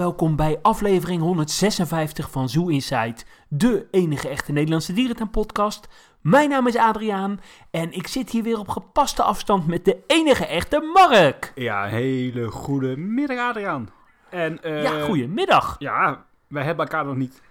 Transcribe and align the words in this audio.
welkom 0.00 0.36
bij 0.36 0.58
aflevering 0.62 1.20
156 1.20 2.30
van 2.30 2.48
Zoo 2.48 2.68
Insight, 2.68 3.26
de 3.48 3.86
enige 3.90 4.28
echte 4.28 4.52
Nederlandse 4.52 4.92
dierentuin-podcast. 4.92 5.88
Mijn 6.20 6.48
naam 6.48 6.66
is 6.66 6.76
Adriaan 6.76 7.40
en 7.70 7.92
ik 7.92 8.06
zit 8.06 8.30
hier 8.30 8.42
weer 8.42 8.58
op 8.58 8.68
gepaste 8.68 9.22
afstand 9.22 9.66
met 9.66 9.84
de 9.84 9.96
enige 10.06 10.46
echte 10.46 10.80
Mark. 10.92 11.52
Ja, 11.54 11.84
hele 11.84 12.50
goede 12.50 12.96
middag 12.96 13.38
Adriaan. 13.38 13.88
En, 14.30 14.62
eh, 14.62 14.82
ja, 14.82 15.04
goedemiddag. 15.04 15.76
Ja, 15.78 16.24
wij 16.46 16.64
hebben 16.64 16.84
elkaar 16.84 17.04
nog 17.04 17.16
niet 17.16 17.42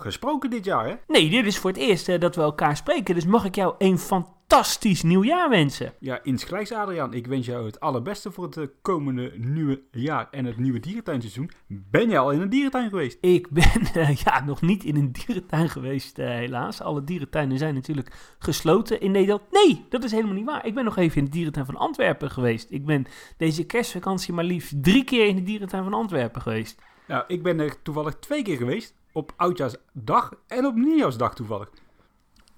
gesproken 0.00 0.50
dit 0.50 0.64
jaar, 0.64 0.86
hè? 0.86 0.94
Nee, 1.06 1.30
dit 1.30 1.46
is 1.46 1.58
voor 1.58 1.70
het 1.70 1.78
eerst 1.78 2.08
eh, 2.08 2.20
dat 2.20 2.36
we 2.36 2.42
elkaar 2.42 2.76
spreken, 2.76 3.14
dus 3.14 3.26
mag 3.26 3.44
ik 3.44 3.54
jou 3.54 3.74
een 3.78 3.98
fantastisch 3.98 5.02
nieuwjaar 5.02 5.48
wensen. 5.48 5.92
Ja, 5.98 6.20
insgelijks 6.22 6.72
Adriaan. 6.72 7.14
Ik 7.14 7.26
wens 7.26 7.46
jou 7.46 7.66
het 7.66 7.80
allerbeste 7.80 8.32
voor 8.32 8.44
het 8.44 8.56
eh, 8.56 8.64
komende 8.82 9.32
nieuwe 9.36 9.82
jaar 9.90 10.28
en 10.30 10.44
het 10.44 10.56
nieuwe 10.56 10.80
dierentuinseizoen. 10.80 11.50
Ben 11.66 12.08
jij 12.08 12.18
al 12.18 12.30
in 12.30 12.40
een 12.40 12.48
dierentuin 12.48 12.88
geweest? 12.88 13.18
Ik 13.20 13.50
ben 13.50 13.82
eh, 13.94 14.16
ja, 14.16 14.44
nog 14.44 14.62
niet 14.62 14.84
in 14.84 14.96
een 14.96 15.12
dierentuin 15.12 15.68
geweest, 15.68 16.16
helaas. 16.16 16.80
Alle 16.80 17.04
dierentuinen 17.04 17.58
zijn 17.58 17.74
natuurlijk 17.74 18.36
gesloten 18.38 19.00
in 19.00 19.10
Nederland. 19.10 19.42
Nee, 19.50 19.86
dat 19.88 20.04
is 20.04 20.10
helemaal 20.10 20.34
niet 20.34 20.46
waar. 20.46 20.66
Ik 20.66 20.74
ben 20.74 20.84
nog 20.84 20.96
even 20.96 21.18
in 21.18 21.24
de 21.24 21.30
dierentuin 21.30 21.66
van 21.66 21.76
Antwerpen 21.76 22.30
geweest. 22.30 22.70
Ik 22.70 22.86
ben 22.86 23.06
deze 23.36 23.64
kerstvakantie 23.64 24.34
maar 24.34 24.44
liefst 24.44 24.82
drie 24.82 25.04
keer 25.04 25.26
in 25.26 25.36
de 25.36 25.42
dierentuin 25.42 25.84
van 25.84 25.94
Antwerpen 25.94 26.42
geweest. 26.42 26.82
Nou, 27.06 27.24
ik 27.26 27.42
ben 27.42 27.60
er 27.60 27.82
toevallig 27.82 28.14
twee 28.18 28.42
keer 28.42 28.56
geweest. 28.56 28.94
Op 29.16 29.32
Oudjaarsdag 29.36 30.32
en 30.46 30.66
op 30.66 30.74
Nieuwjaarsdag 30.74 31.34
toevallig. 31.34 31.70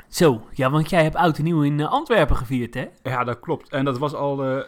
Zo, 0.08 0.46
ja, 0.52 0.70
want 0.70 0.90
jij 0.90 1.02
hebt 1.02 1.14
oud 1.14 1.38
en 1.38 1.44
nieuw 1.44 1.62
in 1.62 1.80
eh, 1.80 1.90
Antwerpen 1.90 2.36
gevierd, 2.36 2.74
hè? 2.74 2.88
Ja, 3.02 3.24
dat 3.24 3.40
klopt. 3.40 3.68
En 3.68 3.84
dat 3.84 3.98
was 3.98 4.14
al 4.14 4.44
eh, 4.44 4.64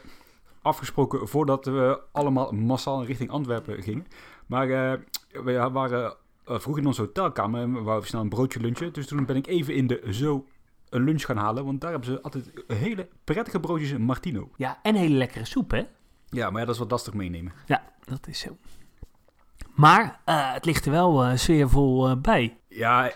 afgesproken 0.62 1.28
voordat 1.28 1.64
we 1.64 2.00
allemaal 2.12 2.53
massaal 2.53 3.05
richting 3.05 3.30
Antwerpen 3.30 3.83
gingen. 3.83 4.06
Maar 4.47 4.70
eh, 4.70 4.98
we 5.45 5.70
waren 5.72 6.17
uh, 6.48 6.58
vroeg 6.58 6.78
in 6.78 6.86
onze 6.86 7.00
hotelkamer 7.00 7.61
en 7.61 7.75
we 7.75 7.80
wouden 7.80 8.08
snel 8.08 8.20
een 8.20 8.28
broodje 8.28 8.61
lunchen. 8.61 8.92
Dus 8.92 9.06
toen 9.06 9.27
ben 9.27 9.36
ik 9.36 9.47
even 9.47 9.75
in 9.75 9.86
de 9.86 10.05
zo 10.11 10.47
een 10.89 11.05
lunch 11.05 11.25
gaan 11.25 11.36
halen. 11.36 11.64
Want 11.64 11.80
daar 11.80 11.91
hebben 11.91 12.08
ze 12.08 12.23
altijd 12.23 12.50
hele 12.67 13.08
prettige 13.25 13.61
broodjes 13.61 13.98
Martino. 13.98 14.50
Ja, 14.56 14.78
en 14.83 14.95
hele 14.95 15.17
lekkere 15.17 15.45
soep, 15.45 15.70
hè? 15.70 15.83
Ja, 16.28 16.50
maar 16.50 16.61
ja, 16.61 16.67
dat 16.67 16.75
is 16.75 16.80
wat 16.80 16.91
lastig 16.91 17.14
meenemen. 17.14 17.52
Ja, 17.67 17.92
dat 18.05 18.27
is 18.27 18.39
zo. 18.39 18.56
Maar 19.79 20.21
uh, 20.27 20.53
het 20.53 20.65
ligt 20.65 20.84
er 20.84 20.91
wel 20.91 21.25
uh, 21.25 21.37
sfeervol 21.37 22.11
uh, 22.11 22.17
bij. 22.17 22.57
Ja, 22.69 23.11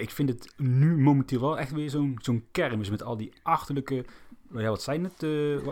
ik 0.00 0.10
vind 0.10 0.28
het 0.28 0.52
nu 0.56 0.98
momenteel 0.98 1.40
wel 1.40 1.58
echt 1.58 1.72
weer 1.72 1.90
zo'n 1.90 2.18
zo'n 2.22 2.44
kermis 2.52 2.90
met 2.90 3.02
al 3.02 3.16
die 3.16 3.32
achterlijke... 3.42 4.04
Ja, 4.52 4.68
wat 4.68 4.82
zijn 4.82 5.04
het? 5.04 5.26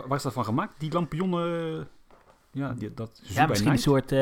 waar 0.07 0.17
is 0.17 0.23
dat 0.23 0.33
van 0.33 0.45
gemaakt? 0.45 0.73
Die 0.77 0.91
lampionnen... 0.91 1.87
Ja, 2.51 2.73
die, 2.73 2.93
dat 2.93 3.21
is 3.23 3.35
ja 3.35 3.45
misschien 3.45 3.71
een 3.71 3.77
soort 3.77 4.13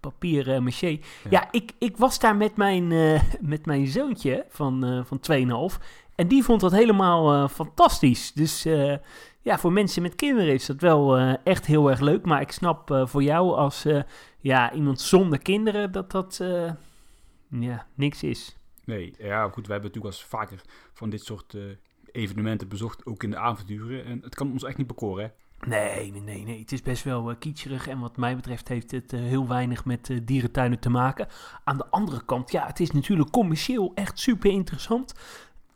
papier 0.00 0.62
maché. 0.62 0.88
Ja, 0.88 0.98
ja 1.30 1.48
ik, 1.50 1.72
ik 1.78 1.96
was 1.96 2.18
daar 2.18 2.36
met 2.36 2.56
mijn, 2.56 2.88
met 3.40 3.66
mijn 3.66 3.86
zoontje 3.86 4.44
van, 4.48 5.04
van 5.06 5.20
2,5. 5.72 5.84
En 6.14 6.28
die 6.28 6.44
vond 6.44 6.60
dat 6.60 6.72
helemaal 6.72 7.48
fantastisch. 7.48 8.32
Dus 8.32 8.66
ja, 9.40 9.58
voor 9.58 9.72
mensen 9.72 10.02
met 10.02 10.14
kinderen 10.14 10.52
is 10.52 10.66
dat 10.66 10.80
wel 10.80 11.18
echt 11.44 11.66
heel 11.66 11.90
erg 11.90 12.00
leuk. 12.00 12.24
Maar 12.24 12.40
ik 12.40 12.52
snap 12.52 13.04
voor 13.04 13.22
jou 13.22 13.54
als 13.54 13.86
ja, 14.38 14.72
iemand 14.72 15.00
zonder 15.00 15.38
kinderen, 15.38 15.92
dat 15.92 16.10
dat 16.10 16.40
ja, 17.48 17.86
niks 17.94 18.22
is. 18.22 18.56
Nee, 18.84 19.14
ja 19.18 19.42
goed, 19.42 19.66
we 19.66 19.72
hebben 19.72 19.90
natuurlijk 19.90 20.14
als 20.14 20.24
vaker 20.24 20.60
van 20.92 21.10
dit 21.10 21.24
soort 21.24 21.56
evenementen 22.12 22.68
bezocht, 22.68 23.06
ook 23.06 23.22
in 23.22 23.30
de 23.30 23.38
avonturen. 23.38 24.04
En 24.04 24.20
het 24.22 24.34
kan 24.34 24.52
ons 24.52 24.64
echt 24.64 24.76
niet 24.76 24.86
bekoren, 24.86 25.24
hè? 25.24 25.30
Nee, 25.66 26.12
nee, 26.12 26.44
nee. 26.44 26.58
Het 26.58 26.72
is 26.72 26.82
best 26.82 27.04
wel 27.04 27.30
uh, 27.30 27.36
kietserig 27.38 27.88
en 27.88 27.98
wat 27.98 28.16
mij 28.16 28.36
betreft 28.36 28.68
heeft 28.68 28.90
het 28.90 29.12
uh, 29.12 29.20
heel 29.20 29.48
weinig 29.48 29.84
met 29.84 30.08
uh, 30.08 30.20
dierentuinen 30.22 30.78
te 30.78 30.90
maken. 30.90 31.28
Aan 31.64 31.76
de 31.76 31.86
andere 31.90 32.24
kant, 32.24 32.52
ja, 32.52 32.66
het 32.66 32.80
is 32.80 32.90
natuurlijk 32.90 33.30
commercieel 33.30 33.92
echt 33.94 34.18
super 34.18 34.50
interessant. 34.50 35.14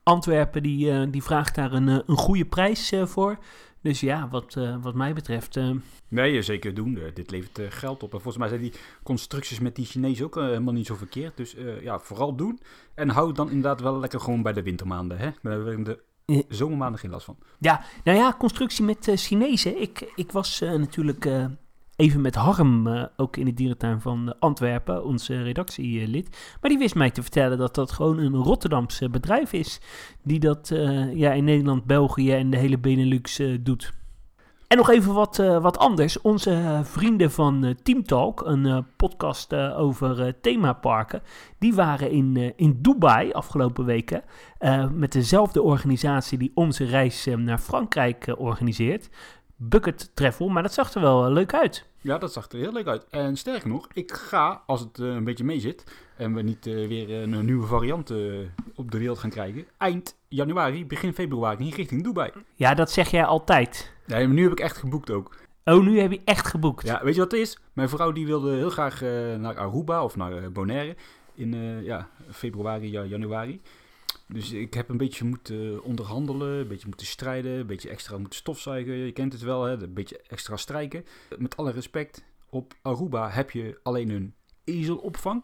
Antwerpen 0.04 0.62
die, 0.62 1.10
die 1.10 1.22
vraagt 1.22 1.54
daar 1.54 1.72
een, 1.72 1.86
een 1.86 2.16
goede 2.16 2.44
prijs 2.44 2.92
voor. 3.04 3.38
Dus 3.80 4.00
ja, 4.00 4.28
wat, 4.28 4.56
wat 4.80 4.94
mij 4.94 5.14
betreft. 5.14 5.58
Nee, 6.08 6.42
zeker 6.42 6.74
doen. 6.74 6.98
Dit 7.14 7.30
levert 7.30 7.74
geld 7.74 8.02
op. 8.02 8.12
En 8.12 8.20
volgens 8.20 8.36
mij 8.36 8.48
zijn 8.48 8.60
die 8.60 8.72
constructies 9.02 9.60
met 9.60 9.76
die 9.76 9.86
Chinezen 9.86 10.24
ook 10.24 10.34
helemaal 10.34 10.74
niet 10.74 10.86
zo 10.86 10.94
verkeerd. 10.94 11.36
Dus 11.36 11.56
ja, 11.80 11.98
vooral 11.98 12.36
doen. 12.36 12.60
En 12.94 13.08
hou 13.08 13.32
dan 13.32 13.48
inderdaad 13.48 13.80
wel 13.80 13.98
lekker 13.98 14.20
gewoon 14.20 14.42
bij 14.42 14.52
de 14.52 14.62
wintermaanden. 14.62 15.18
Hè? 15.18 15.30
Daar 15.42 15.52
hebben 15.52 15.84
we 15.84 16.02
de 16.26 16.44
zomermaanden 16.48 17.00
geen 17.00 17.10
last 17.10 17.24
van. 17.24 17.38
Ja, 17.58 17.84
nou 18.04 18.18
ja, 18.18 18.34
constructie 18.38 18.84
met 18.84 19.12
Chinezen. 19.14 19.80
Ik, 19.80 20.12
ik 20.14 20.32
was 20.32 20.60
natuurlijk 20.60 21.28
even 21.96 22.20
met 22.20 22.34
Harm, 22.34 22.86
uh, 22.86 23.04
ook 23.16 23.36
in 23.36 23.44
de 23.44 23.54
dierentuin 23.54 24.00
van 24.00 24.38
Antwerpen, 24.38 25.04
onze 25.04 25.42
redactielid. 25.42 26.56
Maar 26.60 26.70
die 26.70 26.78
wist 26.78 26.94
mij 26.94 27.10
te 27.10 27.22
vertellen 27.22 27.58
dat 27.58 27.74
dat 27.74 27.92
gewoon 27.92 28.18
een 28.18 28.34
Rotterdamse 28.34 29.10
bedrijf 29.10 29.52
is. 29.52 29.80
Die 30.22 30.38
dat 30.38 30.70
uh, 30.70 31.14
ja, 31.14 31.32
in 31.32 31.44
Nederland, 31.44 31.84
België 31.84 32.32
en 32.32 32.50
de 32.50 32.56
hele 32.56 32.78
Benelux 32.78 33.40
doet. 33.60 33.92
En 34.68 34.76
nog 34.76 34.90
even 34.90 35.14
wat, 35.14 35.36
wat 35.36 35.78
anders. 35.78 36.20
Onze 36.20 36.80
vrienden 36.82 37.30
van 37.30 37.74
Team 37.82 38.02
Talk, 38.04 38.40
een 38.46 38.86
podcast 38.96 39.54
over 39.54 40.40
themaparken, 40.40 41.22
die 41.58 41.74
waren 41.74 42.10
in, 42.10 42.52
in 42.56 42.78
Dubai 42.82 43.32
afgelopen 43.32 43.84
weken 43.84 44.22
met 44.92 45.12
dezelfde 45.12 45.62
organisatie 45.62 46.38
die 46.38 46.52
onze 46.54 46.84
reis 46.84 47.28
naar 47.36 47.58
Frankrijk 47.58 48.34
organiseert 48.38 49.08
bucket 49.56 50.10
travel, 50.14 50.48
maar 50.48 50.62
dat 50.62 50.72
zag 50.72 50.94
er 50.94 51.00
wel 51.00 51.30
leuk 51.30 51.54
uit. 51.54 51.86
Ja, 52.00 52.18
dat 52.18 52.32
zag 52.32 52.48
er 52.50 52.58
heel 52.58 52.72
leuk 52.72 52.86
uit. 52.86 53.06
En 53.10 53.36
sterker 53.36 53.68
nog, 53.68 53.88
ik 53.92 54.12
ga, 54.12 54.62
als 54.66 54.80
het 54.80 54.98
uh, 54.98 55.14
een 55.14 55.24
beetje 55.24 55.44
mee 55.44 55.60
zit 55.60 55.84
en 56.16 56.34
we 56.34 56.42
niet 56.42 56.66
uh, 56.66 56.88
weer 56.88 57.10
een 57.10 57.44
nieuwe 57.44 57.66
variant 57.66 58.10
uh, 58.10 58.38
op 58.74 58.90
de 58.90 58.98
wereld 58.98 59.18
gaan 59.18 59.30
krijgen, 59.30 59.66
eind 59.76 60.16
januari, 60.28 60.86
begin 60.86 61.14
februari 61.14 61.70
richting 61.70 62.02
Dubai. 62.02 62.30
Ja, 62.54 62.74
dat 62.74 62.90
zeg 62.90 63.10
jij 63.10 63.24
altijd. 63.24 63.92
Nee, 64.06 64.26
maar 64.26 64.34
nu 64.34 64.42
heb 64.42 64.52
ik 64.52 64.60
echt 64.60 64.76
geboekt 64.76 65.10
ook. 65.10 65.36
Oh, 65.64 65.82
nu 65.82 66.00
heb 66.00 66.10
je 66.10 66.20
echt 66.24 66.46
geboekt? 66.46 66.86
Ja, 66.86 67.00
weet 67.04 67.14
je 67.14 67.20
wat 67.20 67.30
het 67.30 67.40
is? 67.40 67.58
Mijn 67.72 67.88
vrouw 67.88 68.12
die 68.12 68.26
wilde 68.26 68.54
heel 68.54 68.70
graag 68.70 69.00
naar 69.38 69.58
Aruba 69.58 70.04
of 70.04 70.16
naar 70.16 70.52
Bonaire 70.52 70.96
in 71.34 71.82
ja, 71.82 72.08
februari, 72.30 72.90
januari. 72.90 73.60
Dus 74.28 74.52
ik 74.52 74.74
heb 74.74 74.88
een 74.88 74.96
beetje 74.96 75.24
moeten 75.24 75.82
onderhandelen, 75.82 76.58
een 76.58 76.68
beetje 76.68 76.88
moeten 76.88 77.06
strijden, 77.06 77.52
een 77.52 77.66
beetje 77.66 77.88
extra 77.88 78.18
moeten 78.18 78.38
stofzuigen. 78.38 78.94
Je 78.94 79.12
kent 79.12 79.32
het 79.32 79.42
wel, 79.42 79.62
hè? 79.62 79.82
een 79.82 79.94
beetje 79.94 80.20
extra 80.28 80.56
strijken. 80.56 81.04
Met 81.38 81.56
alle 81.56 81.70
respect, 81.70 82.24
op 82.50 82.74
Aruba 82.82 83.30
heb 83.30 83.50
je 83.50 83.80
alleen 83.82 84.10
een 84.10 84.34
ezelopvang. 84.64 85.42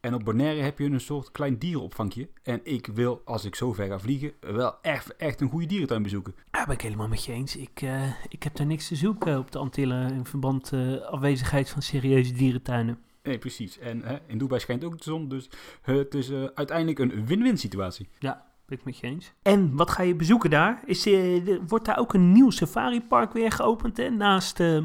En 0.00 0.14
op 0.14 0.24
Bonaire 0.24 0.60
heb 0.62 0.78
je 0.78 0.84
een 0.84 1.00
soort 1.00 1.30
klein 1.30 1.58
dierenopvangje. 1.58 2.28
En 2.42 2.60
ik 2.62 2.86
wil, 2.86 3.22
als 3.24 3.44
ik 3.44 3.54
zo 3.54 3.72
ver 3.72 3.86
ga 3.86 3.98
vliegen, 3.98 4.32
wel 4.40 4.74
echt, 4.82 5.40
een 5.40 5.48
goede 5.48 5.66
dierentuin 5.66 6.02
bezoeken. 6.02 6.34
Ja, 6.52 6.64
ben 6.64 6.74
ik 6.74 6.80
helemaal 6.80 7.08
met 7.08 7.24
je 7.24 7.32
eens. 7.32 7.56
Ik, 7.56 7.82
uh, 7.82 8.12
ik 8.28 8.42
heb 8.42 8.56
daar 8.56 8.66
niks 8.66 8.88
te 8.88 8.96
zoeken 8.96 9.38
op 9.38 9.50
de 9.50 9.58
Antillen 9.58 10.12
in 10.12 10.24
verband 10.24 10.72
uh, 10.72 11.00
afwezigheid 11.02 11.70
van 11.70 11.82
serieuze 11.82 12.32
dierentuinen. 12.32 12.98
Nee, 13.24 13.38
precies. 13.38 13.78
En 13.78 14.02
hè, 14.02 14.18
in 14.26 14.38
Dubai 14.38 14.60
schijnt 14.60 14.84
ook 14.84 14.96
de 14.96 15.04
zon, 15.04 15.28
dus 15.28 15.50
het 15.82 16.14
is 16.14 16.30
uh, 16.30 16.44
uiteindelijk 16.54 16.98
een 16.98 17.26
win-win 17.26 17.58
situatie. 17.58 18.08
Ja, 18.18 18.46
ben 18.66 18.78
ik 18.78 18.84
met 18.84 18.98
je 18.98 19.06
eens. 19.06 19.32
En 19.42 19.76
wat 19.76 19.90
ga 19.90 20.02
je 20.02 20.14
bezoeken 20.14 20.50
daar? 20.50 20.82
Is, 20.86 21.06
uh, 21.06 21.58
wordt 21.66 21.84
daar 21.84 21.98
ook 21.98 22.14
een 22.14 22.32
nieuw 22.32 22.50
safari 22.50 23.02
park 23.02 23.32
weer 23.32 23.50
geopend, 23.50 23.96
hè? 23.96 24.10
Naast 24.10 24.60
uh, 24.60 24.84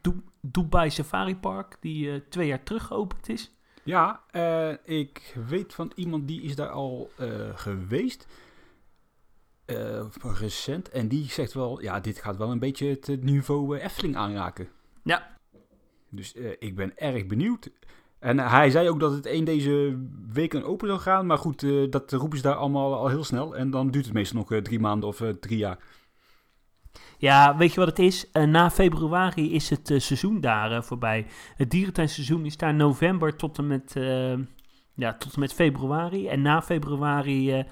du 0.00 0.22
Dubai 0.40 0.90
Safari 0.90 1.36
Park, 1.36 1.76
die 1.80 2.28
twee 2.28 2.46
jaar 2.46 2.62
terug 2.62 2.86
geopend 2.86 3.28
is? 3.28 3.54
Ja, 3.82 4.20
ik 4.84 5.36
weet 5.48 5.74
van 5.74 5.92
iemand 5.94 6.28
die 6.28 6.42
is 6.42 6.56
daar 6.56 6.70
al 6.70 7.10
geweest. 7.54 8.26
recent. 10.22 10.88
En 10.88 11.08
die 11.08 11.30
zegt 11.30 11.52
wel, 11.52 11.82
ja, 11.82 12.00
dit 12.00 12.18
gaat 12.18 12.36
wel 12.36 12.50
een 12.50 12.58
beetje 12.58 12.88
het 12.88 13.22
niveau 13.22 13.78
Efteling 13.78 14.16
aanraken. 14.16 14.68
Ja, 15.02 15.38
dus 16.10 16.34
uh, 16.34 16.50
ik 16.58 16.76
ben 16.76 16.92
erg 16.96 17.26
benieuwd. 17.26 17.70
En 18.18 18.38
hij 18.38 18.70
zei 18.70 18.88
ook 18.88 19.00
dat 19.00 19.12
het 19.12 19.26
één 19.26 19.44
deze 19.44 19.98
weken 20.32 20.64
open 20.64 20.88
zou 20.88 21.00
gaan. 21.00 21.26
Maar 21.26 21.38
goed, 21.38 21.62
uh, 21.62 21.90
dat 21.90 22.12
roepen 22.12 22.36
ze 22.36 22.42
daar 22.42 22.54
allemaal 22.54 22.94
al 22.94 23.08
heel 23.08 23.24
snel. 23.24 23.56
En 23.56 23.70
dan 23.70 23.90
duurt 23.90 24.04
het 24.04 24.14
meestal 24.14 24.44
nog 24.48 24.62
drie 24.62 24.80
maanden 24.80 25.08
of 25.08 25.22
drie 25.40 25.58
jaar. 25.58 25.78
Ja, 27.18 27.56
weet 27.56 27.72
je 27.72 27.80
wat 27.80 27.88
het 27.88 27.98
is? 27.98 28.30
na 28.32 28.70
februari 28.70 29.54
is 29.54 29.70
het 29.70 29.86
seizoen 29.86 30.40
daar 30.40 30.84
voorbij. 30.84 31.26
Het 31.56 31.70
dierentuinseizoen 31.70 32.46
is 32.46 32.56
daar 32.56 32.74
november 32.74 33.36
tot 33.36 33.58
en 33.58 33.66
met, 33.66 33.94
ja, 35.00 35.14
tot 35.14 35.34
en 35.34 35.40
met 35.40 35.52
februari. 35.52 36.28
En 36.28 36.42
na 36.42 36.62
februari 36.62 37.64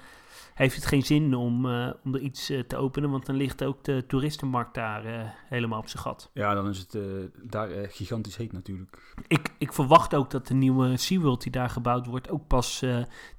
heeft 0.53 0.75
het 0.75 0.85
geen 0.85 1.01
zin 1.01 1.35
om, 1.35 1.65
uh, 1.65 1.89
om 2.03 2.15
er 2.15 2.21
iets 2.21 2.51
uh, 2.51 2.59
te 2.59 2.77
openen, 2.77 3.09
want 3.09 3.25
dan 3.25 3.35
ligt 3.35 3.63
ook 3.63 3.83
de 3.83 4.03
toeristenmarkt 4.07 4.73
daar 4.73 5.35
helemaal 5.49 5.79
op 5.79 5.87
zijn 5.87 6.03
gat. 6.03 6.29
Ja, 6.33 6.53
dan 6.53 6.67
is 6.67 6.79
het 6.79 6.97
daar 7.43 7.69
gigantisch 7.89 8.35
heet 8.35 8.51
natuurlijk. 8.51 9.13
Ik, 9.27 9.53
ik 9.57 9.73
verwacht 9.73 10.15
ook 10.15 10.31
dat 10.31 10.47
de 10.47 10.53
nieuwe 10.53 10.97
SeaWorld 10.97 11.43
die 11.43 11.51
daar 11.51 11.69
gebouwd 11.69 12.05
wordt 12.05 12.29
ook 12.29 12.47
pas 12.47 12.85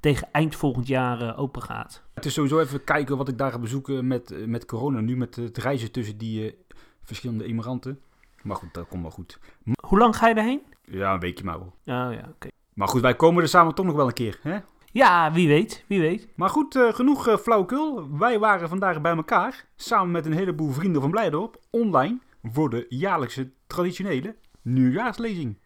tegen 0.00 0.28
eind 0.32 0.56
volgend 0.56 0.86
jaar 0.86 1.36
open 1.36 1.62
gaat. 1.62 2.02
Het 2.14 2.24
is 2.24 2.34
sowieso 2.34 2.60
even 2.60 2.84
kijken 2.84 3.16
wat 3.16 3.28
ik 3.28 3.38
daar 3.38 3.50
ga 3.50 3.58
bezoeken 3.58 4.06
met, 4.06 4.46
met 4.46 4.64
corona 4.64 5.00
nu, 5.00 5.16
met 5.16 5.36
het 5.36 5.58
reizen 5.58 5.92
tussen 5.92 6.18
die 6.18 6.54
verschillende 7.02 7.44
emigranten. 7.44 8.00
Maar 8.42 8.56
goed, 8.56 8.74
dat 8.74 8.88
komt 8.88 9.02
wel 9.02 9.10
goed. 9.10 9.38
Hoe 9.86 9.98
lang 9.98 10.16
ga 10.16 10.28
je 10.28 10.34
daarheen? 10.34 10.62
Ja, 10.84 11.14
een 11.14 11.20
weekje 11.20 11.44
maar 11.44 11.58
wel. 11.58 11.74
Oh 12.06 12.12
ja, 12.12 12.28
oké. 12.34 12.48
Maar 12.80 12.88
goed, 12.88 13.00
wij 13.00 13.16
komen 13.16 13.42
er 13.42 13.48
samen 13.48 13.74
toch 13.74 13.86
nog 13.86 13.94
wel 13.94 14.06
een 14.06 14.12
keer, 14.12 14.38
hè? 14.42 14.58
Ja, 14.92 15.32
wie 15.32 15.48
weet, 15.48 15.84
wie 15.86 16.00
weet. 16.00 16.28
Maar 16.36 16.48
goed, 16.48 16.76
eh, 16.76 16.92
genoeg 16.92 17.28
uh, 17.28 17.36
flauwekul. 17.36 18.16
Wij 18.18 18.38
waren 18.38 18.68
vandaag 18.68 19.00
bij 19.00 19.16
elkaar, 19.16 19.64
samen 19.76 20.10
met 20.10 20.26
een 20.26 20.32
heleboel 20.32 20.70
vrienden 20.70 21.00
van 21.00 21.10
Blijdorp, 21.10 21.60
online, 21.70 22.18
voor 22.42 22.70
de 22.70 22.86
jaarlijkse 22.88 23.50
traditionele 23.66 24.36
nieuwjaarslezing. 24.62 25.58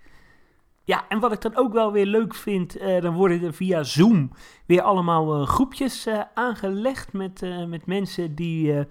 Ja, 0.84 1.04
en 1.08 1.20
wat 1.20 1.32
ik 1.32 1.40
dan 1.40 1.56
ook 1.56 1.72
wel 1.72 1.92
weer 1.92 2.06
leuk 2.06 2.34
vind, 2.34 2.80
uh, 2.80 3.00
dan 3.00 3.14
worden 3.14 3.42
er 3.42 3.54
via 3.54 3.82
Zoom 3.82 4.30
weer 4.66 4.82
allemaal 4.82 5.44
groepjes 5.44 6.08
aangelegd 6.34 7.12
met, 7.12 7.40
met 7.68 7.86
mensen 7.86 8.34
die, 8.34 8.86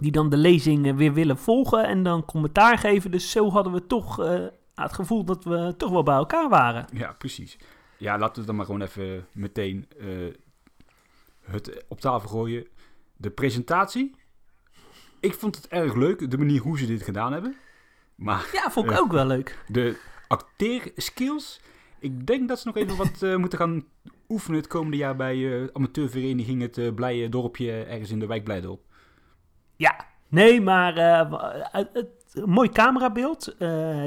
die 0.00 0.12
dan 0.12 0.28
de 0.28 0.36
lezing 0.36 0.96
weer 0.96 1.12
willen 1.12 1.38
volgen 1.38 1.86
en 1.86 2.02
dan 2.02 2.24
commentaar 2.24 2.78
geven. 2.78 3.10
Dus 3.10 3.30
zo 3.30 3.50
hadden 3.50 3.72
we 3.72 3.86
toch 3.86 4.18
het 4.82 4.92
gevoel 4.92 5.24
dat 5.24 5.44
we 5.44 5.74
toch 5.76 5.90
wel 5.90 6.02
bij 6.02 6.14
elkaar 6.14 6.48
waren. 6.48 6.86
Ja, 6.92 7.12
precies. 7.12 7.58
Ja, 7.96 8.18
laten 8.18 8.40
we 8.40 8.46
dan 8.46 8.56
maar 8.56 8.64
gewoon 8.64 8.82
even 8.82 9.26
meteen 9.32 9.88
het 11.44 11.84
op 11.88 12.00
tafel 12.00 12.28
gooien. 12.28 12.66
De 13.16 13.30
presentatie. 13.30 14.14
Ik 15.20 15.34
vond 15.34 15.56
het 15.56 15.68
erg 15.68 15.94
leuk, 15.94 16.30
de 16.30 16.38
manier 16.38 16.60
hoe 16.60 16.78
ze 16.78 16.86
dit 16.86 17.02
gedaan 17.02 17.32
hebben. 17.32 17.56
Maar, 18.14 18.48
ja, 18.52 18.70
vond 18.70 18.90
ik 18.90 18.98
ook 18.98 19.12
wel 19.12 19.26
leuk. 19.26 19.64
De 19.66 19.98
acteerskills. 20.28 21.60
Ik 21.98 22.26
denk 22.26 22.48
dat 22.48 22.58
ze 22.58 22.66
nog 22.66 22.76
even 22.76 22.96
wat 22.96 23.22
uh, 23.22 23.36
moeten 23.36 23.58
gaan 23.58 23.84
oefenen 24.28 24.58
het 24.58 24.68
komende 24.68 24.96
jaar 24.96 25.16
bij 25.16 25.36
uh, 25.36 25.68
amateurvereniging 25.72 26.62
Het 26.62 26.78
uh, 26.78 26.94
Blije 26.94 27.28
Dorpje 27.28 27.82
ergens 27.82 28.10
in 28.10 28.18
de 28.18 28.26
wijk 28.26 28.44
Blijdorp. 28.44 28.80
Ja, 29.76 30.06
nee, 30.28 30.60
maar 30.60 30.94
het, 31.72 32.08
mooi 32.44 32.68
camerabeeld. 32.68 33.54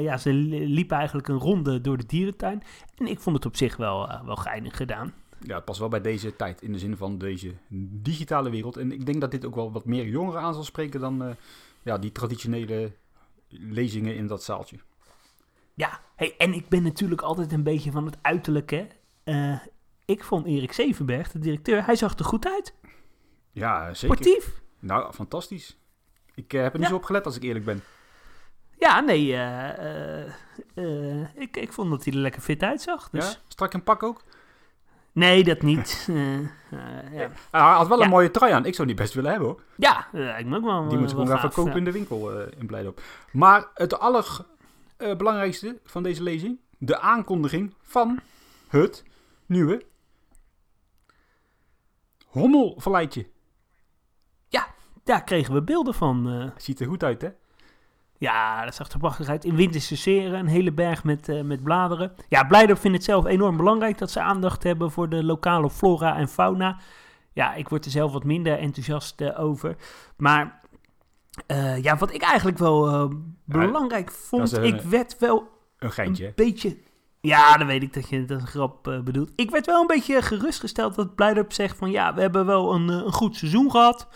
ja, 0.00 0.16
ze 0.16 0.32
liepen 0.32 0.96
eigenlijk 0.96 1.28
een 1.28 1.38
ronde 1.38 1.80
door 1.80 1.96
de 1.96 2.06
dierentuin. 2.06 2.62
En 2.96 3.06
ik 3.06 3.20
vond 3.20 3.36
het 3.36 3.46
op 3.46 3.56
zich 3.56 3.76
wel, 3.76 4.24
wel 4.24 4.36
geinig 4.36 4.76
gedaan. 4.76 5.14
Ja, 5.40 5.54
het 5.54 5.64
past 5.64 5.78
wel 5.78 5.88
bij 5.88 6.00
deze 6.00 6.36
tijd, 6.36 6.62
in 6.62 6.72
de 6.72 6.78
zin 6.78 6.96
van 6.96 7.18
deze 7.18 7.54
digitale 7.90 8.50
wereld. 8.50 8.76
En 8.76 8.92
ik 8.92 9.06
denk 9.06 9.20
dat 9.20 9.30
dit 9.30 9.44
ook 9.44 9.54
wel 9.54 9.72
wat 9.72 9.84
meer 9.84 10.06
jongeren 10.06 10.40
aan 10.40 10.54
zal 10.54 10.64
spreken 10.64 11.00
dan 11.00 11.36
ja, 11.82 11.98
die 11.98 12.12
traditionele 12.12 12.92
lezingen 13.48 14.16
in 14.16 14.26
dat 14.26 14.42
zaaltje. 14.42 14.78
Ja, 15.74 16.00
hey, 16.16 16.34
en 16.38 16.52
ik 16.52 16.68
ben 16.68 16.82
natuurlijk 16.82 17.20
altijd 17.20 17.52
een 17.52 17.62
beetje 17.62 17.90
van 17.90 18.06
het 18.06 18.18
uiterlijke. 18.22 18.86
Ik 20.04 20.24
vond 20.24 20.46
Erik 20.46 20.72
Zevenberg, 20.72 21.30
de 21.30 21.38
directeur, 21.38 21.84
hij 21.84 21.96
zag 21.96 22.18
er 22.18 22.24
goed 22.24 22.46
uit. 22.46 22.74
Ja, 23.52 23.94
zeker. 23.94 24.16
Sportief. 24.16 24.62
Nou, 24.78 25.12
fantastisch. 25.12 25.78
Ik 26.34 26.52
heb 26.52 26.72
er 26.72 26.78
niet 26.78 26.82
ja. 26.82 26.88
zo 26.88 26.96
op 26.96 27.04
gelet 27.04 27.26
als 27.26 27.36
ik 27.36 27.42
eerlijk 27.42 27.64
ben. 27.64 27.82
Ja, 28.84 29.00
nee, 29.00 29.26
uh, 30.74 31.42
ik, 31.42 31.56
ik 31.56 31.72
vond 31.72 31.90
dat 31.90 32.04
hij 32.04 32.12
er 32.12 32.18
lekker 32.18 32.40
fit 32.40 32.62
uitzag. 32.62 33.10
Dus. 33.10 33.32
Ja, 33.32 33.38
strak 33.48 33.74
in 33.74 33.82
pak 33.82 34.02
ook? 34.02 34.22
Nee, 35.12 35.44
dat 35.44 35.62
niet. 35.62 36.08
ja. 37.12 37.30
Hij 37.50 37.60
had 37.60 37.88
wel 37.88 38.02
een 38.02 38.08
mooie 38.08 38.30
trui 38.30 38.52
aan. 38.52 38.64
Ik 38.64 38.74
zou 38.74 38.86
die 38.86 38.96
best 38.96 39.14
willen 39.14 39.30
hebben 39.30 39.48
hoor. 39.48 39.62
Ja, 39.76 40.12
ik 40.38 40.46
moet 40.46 40.64
wel. 40.64 40.88
Die 40.88 40.98
moet 40.98 41.10
gewoon 41.10 41.28
gaan 41.28 41.40
verkopen 41.40 41.76
in 41.76 41.84
de 41.84 41.92
winkel 41.92 42.40
in 42.40 42.66
Blijdorp. 42.66 43.00
Maar 43.32 43.66
het 43.74 43.98
aller 43.98 44.44
uh, 44.98 45.16
belangrijkste 45.16 45.78
van 45.84 46.02
deze 46.02 46.22
lezing. 46.22 46.58
De 46.78 46.98
aankondiging 46.98 47.74
van 47.82 48.20
het 48.68 49.04
nieuwe 49.46 49.82
Hommelverleidje. 52.26 53.26
Ja, 54.48 54.66
daar 55.04 55.24
kregen 55.24 55.54
we 55.54 55.62
beelden 55.62 55.94
van. 55.94 56.52
Ziet 56.56 56.80
er 56.80 56.86
goed 56.86 57.02
uit, 57.04 57.22
hè? 57.22 57.28
Ja, 58.24 58.64
dat 58.64 58.74
zag 58.74 58.90
er 58.90 58.98
prachtig 58.98 59.28
uit. 59.28 59.44
In 59.44 59.56
winterse 59.56 59.96
seren, 59.96 60.38
een 60.38 60.46
hele 60.46 60.72
berg 60.72 61.04
met, 61.04 61.28
uh, 61.28 61.42
met 61.42 61.62
bladeren. 61.62 62.12
Ja, 62.28 62.44
Blijdorp 62.44 62.78
vindt 62.78 62.96
het 62.96 63.06
zelf 63.06 63.24
enorm 63.24 63.56
belangrijk 63.56 63.98
dat 63.98 64.10
ze 64.10 64.20
aandacht 64.20 64.62
hebben 64.62 64.90
voor 64.90 65.08
de 65.08 65.24
lokale 65.24 65.70
flora 65.70 66.16
en 66.16 66.28
fauna. 66.28 66.78
Ja, 67.32 67.54
ik 67.54 67.68
word 67.68 67.84
er 67.84 67.90
zelf 67.90 68.12
wat 68.12 68.24
minder 68.24 68.58
enthousiast 68.58 69.20
uh, 69.20 69.40
over. 69.40 69.76
Maar 70.16 70.60
uh, 71.46 71.82
ja, 71.82 71.96
wat 71.96 72.14
ik 72.14 72.22
eigenlijk 72.22 72.58
wel 72.58 73.08
belangrijk 73.44 74.08
ja, 74.08 74.16
vond, 74.16 74.52
een, 74.52 74.64
ik 74.64 74.80
werd 74.80 75.18
wel 75.18 75.48
een, 75.78 75.92
geintje. 75.92 76.26
een 76.26 76.32
beetje... 76.34 76.76
Ja, 77.20 77.56
dan 77.56 77.66
weet 77.66 77.82
ik 77.82 77.92
dat 77.92 78.08
je 78.08 78.24
dat 78.24 78.40
een 78.40 78.46
grap 78.46 78.82
bedoelt. 79.04 79.32
Ik 79.36 79.50
werd 79.50 79.66
wel 79.66 79.80
een 79.80 79.86
beetje 79.86 80.22
gerustgesteld 80.22 80.94
dat 80.94 81.14
Blijdorp 81.14 81.52
zegt 81.52 81.76
van... 81.76 81.90
Ja, 81.90 82.14
we 82.14 82.20
hebben 82.20 82.46
wel 82.46 82.74
een, 82.74 82.88
een 82.88 83.12
goed 83.12 83.36
seizoen 83.36 83.70
gehad. 83.70 84.08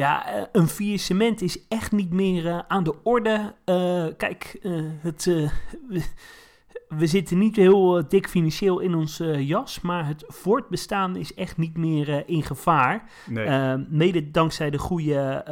Ja, 0.00 0.48
een 0.52 0.68
vier 0.68 0.98
cement 0.98 1.42
is 1.42 1.66
echt 1.68 1.92
niet 1.92 2.12
meer 2.12 2.64
aan 2.68 2.84
de 2.84 3.02
orde. 3.02 3.54
kijk, 4.16 4.58
het 5.00 5.30
we 6.88 7.06
zitten 7.06 7.38
niet 7.38 7.56
heel 7.56 8.08
dik 8.08 8.28
financieel 8.28 8.78
in 8.80 8.94
ons 8.94 9.20
jas, 9.36 9.80
maar 9.80 10.06
het 10.06 10.24
voortbestaan 10.26 11.16
is 11.16 11.34
echt 11.34 11.56
niet 11.56 11.76
meer 11.76 12.28
in 12.28 12.42
gevaar. 12.42 13.10
Nee. 13.26 13.76
mede 13.88 14.30
dankzij 14.30 14.70
de 14.70 14.78
goede 14.78 15.44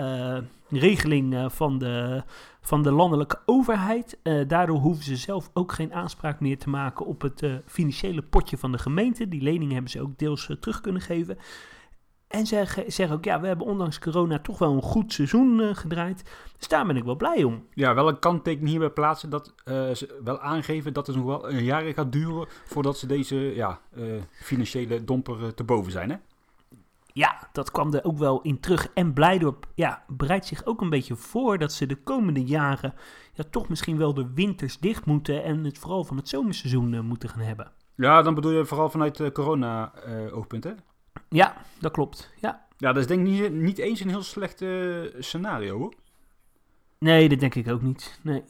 regeling 0.69 1.53
van, 1.53 1.79
de, 1.79 2.23
van 2.61 2.83
de 2.83 2.93
landelijke 2.93 3.39
overheid. 3.47 4.19
daardoor 4.47 4.79
hoeven 4.79 5.05
ze 5.05 5.17
zelf 5.17 5.50
ook 5.53 5.73
geen 5.73 5.95
aanspraak 5.95 6.41
meer 6.41 6.59
te 6.59 6.69
maken 6.69 7.06
op 7.06 7.21
het 7.21 7.43
financiële 7.67 8.23
potje 8.23 8.59
van 8.59 8.73
de 8.73 8.79
gemeente. 8.79 9.29
Die 9.29 9.43
lening 9.43 9.73
hebben 9.73 9.91
ze 9.91 10.03
ook 10.03 10.19
deels 10.19 10.50
terug 10.61 10.81
kunnen 10.81 11.03
geven. 11.03 11.39
En 12.28 12.46
ze 12.46 12.84
zeggen 12.86 13.16
ook, 13.16 13.25
ja, 13.25 13.40
we 13.40 13.46
hebben 13.46 13.66
ondanks 13.66 13.98
corona 13.98 14.38
toch 14.38 14.58
wel 14.58 14.72
een 14.72 14.82
goed 14.82 15.12
seizoen 15.12 15.58
uh, 15.58 15.75
gedraaid. 15.75 16.22
Dus 16.58 16.69
daar 16.69 16.86
ben 16.86 16.96
ik 16.96 17.04
wel 17.04 17.16
blij 17.16 17.44
om. 17.44 17.66
Ja, 17.75 17.94
wel 17.94 18.08
een 18.08 18.19
kanttekening 18.19 18.70
hierbij 18.70 18.90
plaatsen 18.90 19.30
dat 19.30 19.54
uh, 19.64 19.90
ze 19.90 20.20
wel 20.25 20.40
aangeven 20.40 20.92
dat 20.92 21.06
het 21.06 21.16
nog 21.16 21.25
wel 21.25 21.50
een 21.50 21.64
jaar 21.64 21.82
gaat 21.82 22.12
duren 22.12 22.46
voordat 22.64 22.98
ze 22.98 23.06
deze 23.06 23.36
ja, 23.36 23.80
uh, 23.96 24.04
financiële 24.32 25.04
domper 25.04 25.54
te 25.54 25.64
boven 25.64 25.92
zijn, 25.92 26.10
hè? 26.10 26.16
Ja, 27.12 27.48
dat 27.52 27.70
kwam 27.70 27.94
er 27.94 28.04
ook 28.04 28.19
wel 28.19 28.40
in 28.42 28.60
terug. 28.60 28.88
En 28.94 29.12
Blijdorp 29.12 29.66
ja, 29.75 30.04
bereidt 30.06 30.46
zich 30.46 30.64
ook 30.64 30.80
een 30.80 30.90
beetje 30.90 31.16
voor 31.16 31.58
dat 31.58 31.72
ze 31.72 31.86
de 31.86 31.96
komende 31.96 32.44
jaren 32.44 32.94
ja, 33.32 33.44
toch 33.50 33.69
misschien 33.69 33.98
wel 33.98 34.14
de 34.14 34.30
winters 34.34 34.78
dicht 34.78 35.04
moeten 35.04 35.44
en 35.44 35.64
het 35.64 35.78
vooral 35.78 36.04
van 36.04 36.16
het 36.16 36.28
zomerseizoen 36.28 37.04
moeten 37.04 37.28
gaan 37.28 37.40
hebben. 37.40 37.72
Ja, 37.94 38.22
dan 38.22 38.34
bedoel 38.34 38.52
je 38.52 38.64
vooral 38.64 38.90
vanuit 38.90 39.32
corona-oogpunt, 39.32 40.64
hè? 40.64 40.73
Ja, 41.28 41.56
dat 41.78 41.92
klopt. 41.92 42.30
Ja, 42.40 42.66
ja 42.76 42.92
dat 42.92 43.02
is 43.02 43.06
denk 43.06 43.26
ik 43.26 43.32
niet, 43.32 43.52
niet 43.52 43.78
eens 43.78 44.00
een 44.00 44.08
heel 44.08 44.23
slecht 44.23 44.64
scenario 45.18 45.78
hoor. 45.78 45.94
Nee, 46.99 47.28
dat 47.28 47.40
denk 47.40 47.54
ik 47.54 47.68
ook 47.68 47.82
niet. 47.82 48.18
Nee. 48.23 48.44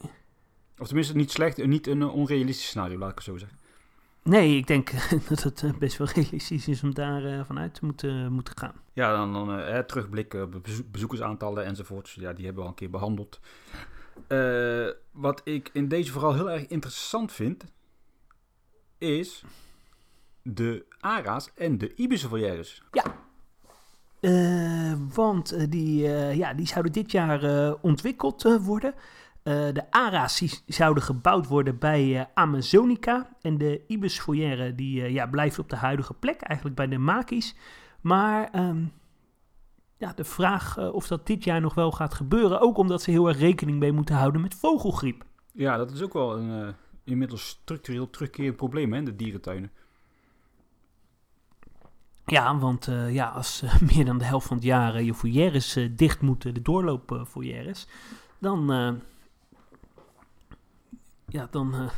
Of 0.77 0.87
tenminste 0.87 1.15
niet 1.15 1.31
slecht, 1.31 1.65
niet 1.65 1.87
een 1.87 2.03
onrealistisch 2.03 2.67
scenario, 2.67 2.97
laat 2.97 3.09
ik 3.09 3.15
het 3.15 3.23
zo 3.23 3.37
zeggen. 3.37 3.57
Nee, 4.23 4.57
ik 4.57 4.67
denk 4.67 4.91
dat 5.29 5.43
het 5.43 5.63
eh, 5.63 5.73
best 5.77 5.97
wel 5.97 6.07
realistisch 6.07 6.67
is 6.67 6.83
om 6.83 6.93
daar 6.93 7.23
uh, 7.23 7.45
vanuit 7.45 7.73
te 7.73 7.85
moeten, 7.85 8.31
moeten 8.31 8.57
gaan. 8.57 8.75
Ja, 8.93 9.15
dan, 9.15 9.33
dan 9.33 9.59
uh, 9.59 9.77
terugblikken 9.79 10.43
op 10.43 10.67
bezoekersaantallen 10.91 11.65
enzovoorts. 11.65 12.13
Ja, 12.13 12.33
die 12.33 12.45
hebben 12.45 12.63
we 12.63 12.69
al 12.69 12.75
een 12.75 12.75
keer 12.75 12.89
behandeld. 12.89 13.39
wat 15.11 15.41
ik 15.43 15.69
in 15.73 15.87
deze 15.87 16.11
vooral 16.11 16.33
heel 16.33 16.51
erg 16.51 16.67
interessant 16.67 17.31
vind, 17.31 17.65
is 18.97 19.43
de 20.53 20.85
ARA's 20.99 21.51
en 21.55 21.77
de 21.77 21.93
Ibis 21.95 22.27
Ja. 22.91 23.03
Uh, 24.21 24.93
want 25.13 25.53
uh, 25.53 25.63
die, 25.69 26.03
uh, 26.03 26.35
ja, 26.35 26.53
die 26.53 26.67
zouden 26.67 26.91
dit 26.91 27.11
jaar 27.11 27.73
ontwikkeld 27.81 28.43
worden. 28.61 28.93
de 29.43 29.83
ARA's 29.89 30.63
zouden 30.67 31.03
gebouwd 31.03 31.47
worden 31.47 31.77
bij 31.77 32.29
Amazonica. 32.33 33.29
En 33.41 33.57
de 33.57 33.81
Ibis 33.87 34.25
die 34.75 35.11
ja, 35.11 35.25
blijft 35.25 35.59
op 35.59 35.69
de 35.69 35.75
huidige 35.75 36.13
plek, 36.13 36.41
eigenlijk 36.41 36.77
bij 36.77 36.87
de 36.87 36.97
Makis. 36.97 37.55
Maar 38.01 38.49
um, 38.55 38.91
ja, 39.97 40.13
de 40.13 40.23
vraag 40.23 40.91
of 40.91 41.07
dat 41.07 41.27
dit 41.27 41.43
jaar 41.43 41.61
nog 41.61 41.73
wel 41.73 41.91
gaat 41.91 42.13
gebeuren. 42.13 42.59
Ook 42.59 42.77
omdat 42.77 43.01
ze 43.01 43.11
heel 43.11 43.27
erg 43.27 43.39
rekening 43.39 43.79
mee 43.79 43.91
moeten 43.91 44.15
houden 44.15 44.41
met 44.41 44.55
vogelgriep. 44.55 45.23
Ja, 45.53 45.77
dat 45.77 45.91
is 45.91 46.01
ook 46.01 46.13
wel 46.13 46.37
een 46.37 46.75
inmiddels 47.03 47.47
structureel 47.47 48.09
terugkerend 48.09 48.55
probleem 48.55 48.93
hè, 48.93 49.03
de 49.03 49.15
dierentuinen. 49.15 49.71
Ja, 52.29 52.57
want 52.57 52.87
uh, 52.87 53.13
ja, 53.13 53.27
als 53.27 53.61
uh, 53.63 53.81
meer 53.93 54.05
dan 54.05 54.17
de 54.17 54.25
helft 54.25 54.47
van 54.47 54.55
het 54.55 54.65
jaar 54.65 54.95
uh, 54.95 55.05
je 55.05 55.13
foyeres 55.13 55.77
dicht 55.91 56.21
moeten, 56.21 56.53
de 56.53 56.61
doorloop 56.61 57.25
foyeres, 57.27 57.87
dan, 58.39 58.67
ja, 61.25 61.47
dan 61.51 61.89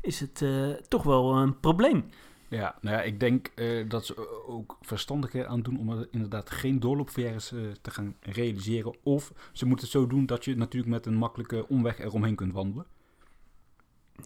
is 0.00 0.20
het 0.20 0.44
toch 0.88 1.02
wel 1.02 1.36
een 1.36 1.60
probleem. 1.60 2.10
Ja, 2.48 2.76
nou 2.80 2.96
ja, 2.96 3.02
ik 3.02 3.20
denk 3.20 3.52
dat 3.90 4.06
ze 4.06 4.46
ook 4.46 4.78
verstandiger 4.80 5.46
aan 5.46 5.62
doen 5.62 5.78
om 5.78 5.90
er 5.90 6.08
inderdaad 6.10 6.50
geen 6.50 6.80
doorloopfoyeres 6.80 7.48
te 7.82 7.90
gaan 7.90 8.16
realiseren. 8.20 8.94
Of 9.02 9.32
ze 9.52 9.66
moeten 9.66 9.84
het 9.84 9.94
zo 9.94 10.06
doen 10.06 10.26
dat 10.26 10.44
je 10.44 10.56
natuurlijk 10.56 10.92
met 10.92 11.06
een 11.06 11.16
makkelijke 11.16 11.68
omweg 11.68 11.98
eromheen 11.98 12.34
kunt 12.34 12.52
wandelen. 12.52 12.86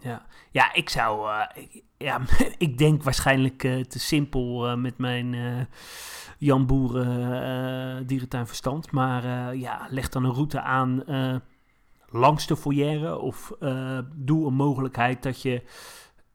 Ja, 0.03 0.27
ja 0.51 0.75
ik 0.75 0.89
zou. 0.89 1.29
Uh, 1.29 1.67
ja, 1.97 2.21
ik 2.59 2.79
denk 2.79 3.03
waarschijnlijk 3.03 3.63
uh, 3.65 3.85
te 3.85 3.99
simpel 3.99 4.71
uh, 4.71 4.77
met 4.77 4.99
mijn 4.99 5.37
Jan 6.39 6.67
Boeren 6.67 8.07
dierentuinverstand. 8.07 8.91
Maar 8.91 9.57
ja, 9.57 9.87
leg 9.91 10.09
dan 10.09 10.25
een 10.25 10.35
route 10.35 10.61
aan 10.61 11.05
langs 12.11 12.47
de 12.47 12.57
foyer 12.57 13.19
of 13.19 13.53
eh, 13.61 13.99
doe 14.15 14.47
een 14.47 14.55
mogelijkheid 14.55 15.23
dat 15.23 15.43
je 15.43 15.63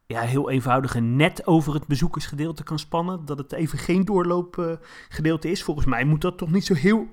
ja, 0.05 0.21
heel 0.21 0.49
eenvoudige 0.49 0.99
net 0.99 1.47
over 1.47 1.73
het 1.73 1.87
bezoekersgedeelte 1.87 2.63
kan 2.63 2.79
spannen. 2.79 3.25
Dat 3.25 3.37
het 3.37 3.51
even 3.51 3.77
geen 3.77 4.05
doorloopgedeelte 4.05 5.51
is. 5.51 5.63
Volgens 5.63 5.85
mij 5.85 6.03
moet 6.03 6.21
dat 6.21 6.37
toch 6.37 6.51
niet 6.51 6.65
zo 6.65 6.73
heel 6.73 7.07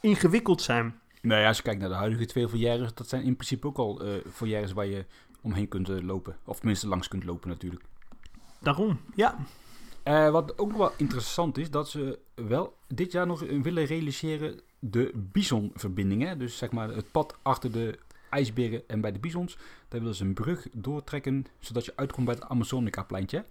ingewikkeld 0.00 0.62
zijn. 0.62 1.00
Nou 1.22 1.40
ja, 1.40 1.48
als 1.48 1.56
je 1.56 1.62
kijkt 1.62 1.80
naar 1.80 1.88
de 1.88 1.94
huidige 1.94 2.26
twee 2.26 2.48
foyeres, 2.48 2.94
dat 2.94 3.08
zijn 3.08 3.22
in 3.22 3.34
principe 3.36 3.66
ook 3.66 3.78
al 3.78 4.06
uh, 4.42 4.72
waar 4.74 4.86
je 4.86 5.06
omheen 5.46 5.68
kunt 5.68 5.88
uh, 5.88 6.02
lopen. 6.02 6.36
Of 6.44 6.56
tenminste 6.58 6.88
langs 6.88 7.08
kunt 7.08 7.24
lopen 7.24 7.48
natuurlijk. 7.48 7.84
Daarom, 8.58 9.00
ja. 9.14 9.38
Uh, 10.04 10.30
wat 10.30 10.58
ook 10.58 10.76
wel 10.76 10.92
interessant 10.96 11.58
is, 11.58 11.70
dat 11.70 11.88
ze 11.88 12.18
wel 12.34 12.76
dit 12.88 13.12
jaar 13.12 13.26
nog 13.26 13.40
willen 13.40 13.84
realiseren 13.84 14.60
de 14.78 15.12
Bison-verbindingen. 15.14 16.38
Dus 16.38 16.56
zeg 16.56 16.70
maar 16.70 16.88
het 16.88 17.10
pad 17.10 17.36
achter 17.42 17.72
de 17.72 17.98
ijsberen 18.30 18.88
en 18.88 19.00
bij 19.00 19.12
de 19.12 19.18
bisons. 19.18 19.56
Daar 19.88 20.00
willen 20.00 20.14
ze 20.14 20.24
een 20.24 20.34
brug 20.34 20.66
doortrekken, 20.72 21.46
zodat 21.58 21.84
je 21.84 21.92
uitkomt 21.96 22.26
bij 22.26 22.34
het 22.34 22.44
Amazonica-pleintje. 22.44 23.44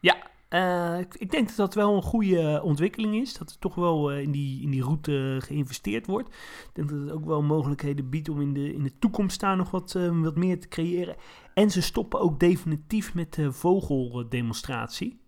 Ja, 0.00 0.30
uh, 0.54 0.98
ik, 0.98 1.30
denk 1.30 1.46
dat 1.46 1.56
dat 1.56 1.74
wel 1.74 1.96
een 1.96 2.02
goede 2.02 2.60
ontwikkeling 2.62 3.14
is. 3.14 3.34
Dat 3.34 3.50
er 3.50 3.58
toch 3.58 3.74
wel 3.74 4.12
uh, 4.12 4.20
in, 4.20 4.30
die, 4.30 4.62
in 4.62 4.70
die 4.70 4.82
route 4.82 5.38
geïnvesteerd 5.44 6.06
wordt. 6.06 6.28
Ik 6.28 6.70
denk 6.72 6.88
dat 6.88 7.00
het 7.00 7.12
ook 7.12 7.24
wel 7.24 7.42
mogelijkheden 7.42 8.10
biedt 8.10 8.28
om 8.28 8.40
in 8.40 8.54
de, 8.54 8.74
in 8.74 8.82
de 8.82 8.98
toekomst 8.98 9.40
daar 9.40 9.56
nog 9.56 9.70
wat, 9.70 9.98
wat 10.12 10.36
meer 10.36 10.60
te 10.60 10.68
creëren. 10.68 11.16
En 11.54 11.70
ze 11.70 11.82
stoppen 11.82 12.20
ook 12.20 12.40
definitief 12.40 13.14
met 13.14 13.34
de 13.34 13.52
vogeldemonstratie. 13.52 15.20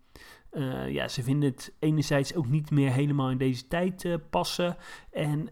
Ja, 0.88 1.08
ze 1.08 1.22
vinden 1.22 1.50
het 1.50 1.74
enerzijds 1.78 2.34
ook 2.34 2.48
niet 2.48 2.70
meer 2.70 2.90
helemaal 2.90 3.30
in 3.30 3.38
deze 3.38 3.68
tijd 3.68 4.18
passen. 4.30 4.76
En 5.10 5.48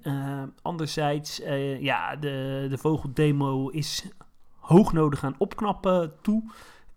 anderzijds, 0.62 1.40
ja, 1.80 2.16
de, 2.16 2.66
de 2.70 2.78
vogeldemo 2.78 3.68
is 3.68 4.08
hoog 4.58 4.92
nodig 4.92 5.24
aan 5.24 5.34
opknappen 5.38 6.12
toe. 6.20 6.50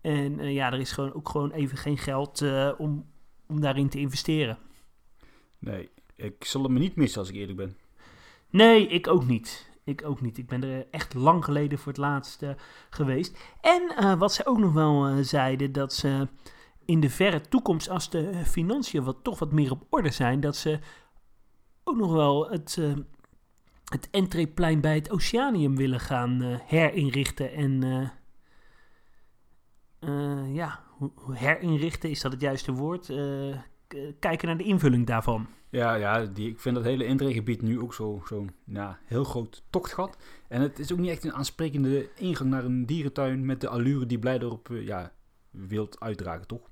En 0.06 0.52
ja, 0.52 0.72
er 0.72 0.80
is 0.80 0.92
gewoon 0.92 1.14
ook 1.14 1.28
gewoon 1.28 1.50
even 1.50 1.78
geen 1.78 1.98
geld 1.98 2.44
om, 2.78 3.06
om 3.46 3.60
daarin 3.60 3.88
te 3.88 3.98
investeren. 3.98 4.58
Nee, 5.58 5.90
ik 6.16 6.44
zal 6.44 6.62
hem 6.62 6.72
niet 6.72 6.96
missen 6.96 7.20
als 7.20 7.28
ik 7.28 7.34
eerlijk 7.34 7.56
ben. 7.58 7.76
Nee, 8.50 8.86
ik 8.86 9.06
ook 9.06 9.26
niet. 9.26 9.70
Ik 9.84 10.04
ook 10.04 10.20
niet. 10.20 10.38
Ik 10.38 10.46
ben 10.46 10.64
er 10.64 10.86
echt 10.90 11.14
lang 11.14 11.44
geleden 11.44 11.78
voor 11.78 11.92
het 11.92 12.00
laatste 12.00 12.56
geweest. 12.90 13.38
En 13.60 14.18
wat 14.18 14.32
ze 14.32 14.46
ook 14.46 14.58
nog 14.58 14.72
wel 14.72 15.24
zeiden, 15.24 15.72
dat 15.72 15.92
ze 15.92 16.28
in 16.84 17.00
de 17.00 17.10
verre 17.10 17.40
toekomst, 17.40 17.88
als 17.88 18.10
de 18.10 18.44
financiën 18.44 19.04
wat, 19.04 19.16
toch 19.22 19.38
wat 19.38 19.52
meer 19.52 19.70
op 19.70 19.86
orde 19.90 20.10
zijn, 20.10 20.40
dat 20.40 20.56
ze 20.56 20.78
ook 21.84 21.96
nog 21.96 22.12
wel 22.12 22.50
het, 22.50 22.76
uh, 22.78 22.92
het 23.84 24.08
entreeplein 24.10 24.80
bij 24.80 24.94
het 24.94 25.10
Oceanium 25.10 25.76
willen 25.76 26.00
gaan 26.00 26.60
herinrichten. 26.64 27.52
En 27.52 27.82
uh, 30.08 30.54
ja, 30.54 30.80
herinrichten, 31.30 32.10
is 32.10 32.20
dat 32.20 32.32
het 32.32 32.40
juiste 32.40 32.72
woord? 32.72 33.12
kijken 34.18 34.48
naar 34.48 34.56
de 34.56 34.64
invulling 34.64 35.06
daarvan. 35.06 35.46
Ja, 35.70 35.94
ja 35.94 36.24
die, 36.24 36.50
ik 36.50 36.60
vind 36.60 36.74
dat 36.74 36.84
hele 36.84 37.04
inregebied 37.04 37.62
nu 37.62 37.80
ook 37.80 37.94
zo'n 37.94 38.22
zo, 38.26 38.46
ja, 38.64 38.98
heel 39.04 39.24
groot 39.24 39.62
tochtgat. 39.70 40.16
En 40.48 40.60
het 40.60 40.78
is 40.78 40.92
ook 40.92 40.98
niet 40.98 41.10
echt 41.10 41.24
een 41.24 41.32
aansprekende 41.32 42.08
ingang 42.14 42.50
naar 42.50 42.64
een 42.64 42.86
dierentuin 42.86 43.46
met 43.46 43.60
de 43.60 43.68
allure 43.68 44.06
die 44.06 44.18
blij 44.18 44.38
erop 44.38 44.68
ja, 44.70 45.12
wilt 45.50 46.00
uitdragen, 46.00 46.46
toch? 46.46 46.70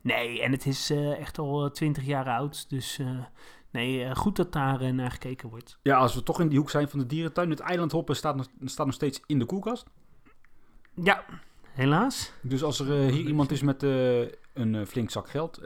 Nee, 0.00 0.42
en 0.42 0.52
het 0.52 0.66
is 0.66 0.90
uh, 0.90 1.18
echt 1.18 1.38
al 1.38 1.70
twintig 1.70 2.04
jaar 2.04 2.28
oud. 2.28 2.70
Dus 2.70 2.98
uh, 2.98 3.24
nee, 3.70 4.04
uh, 4.04 4.14
goed 4.14 4.36
dat 4.36 4.52
daar 4.52 4.94
naar 4.94 5.10
gekeken 5.10 5.48
wordt. 5.48 5.78
Ja, 5.82 5.96
als 5.96 6.14
we 6.14 6.22
toch 6.22 6.40
in 6.40 6.48
die 6.48 6.58
hoek 6.58 6.70
zijn 6.70 6.88
van 6.88 6.98
de 6.98 7.06
dierentuin. 7.06 7.50
Het 7.50 7.60
eilandhoppen 7.60 8.16
staat 8.16 8.36
nog, 8.36 8.46
staat 8.64 8.86
nog 8.86 8.94
steeds 8.94 9.22
in 9.26 9.38
de 9.38 9.44
koelkast. 9.44 9.86
Ja, 10.94 11.24
helaas. 11.72 12.32
Dus 12.40 12.62
als 12.62 12.80
er 12.80 13.10
hier 13.10 13.26
iemand 13.26 13.50
is 13.50 13.62
met 13.62 13.82
een 14.52 14.86
flink 14.86 15.10
zak 15.10 15.28
geld. 15.28 15.60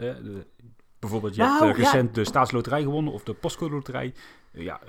Bijvoorbeeld, 0.98 1.34
je 1.34 1.42
nou, 1.42 1.64
hebt 1.66 1.78
recent 1.78 2.08
ja. 2.08 2.22
de 2.22 2.28
staatsloterij 2.28 2.82
gewonnen 2.82 3.12
of 3.12 3.22
de 3.22 3.34
postcode 3.34 3.74
loterij. 3.74 4.14
ja, 4.52 4.80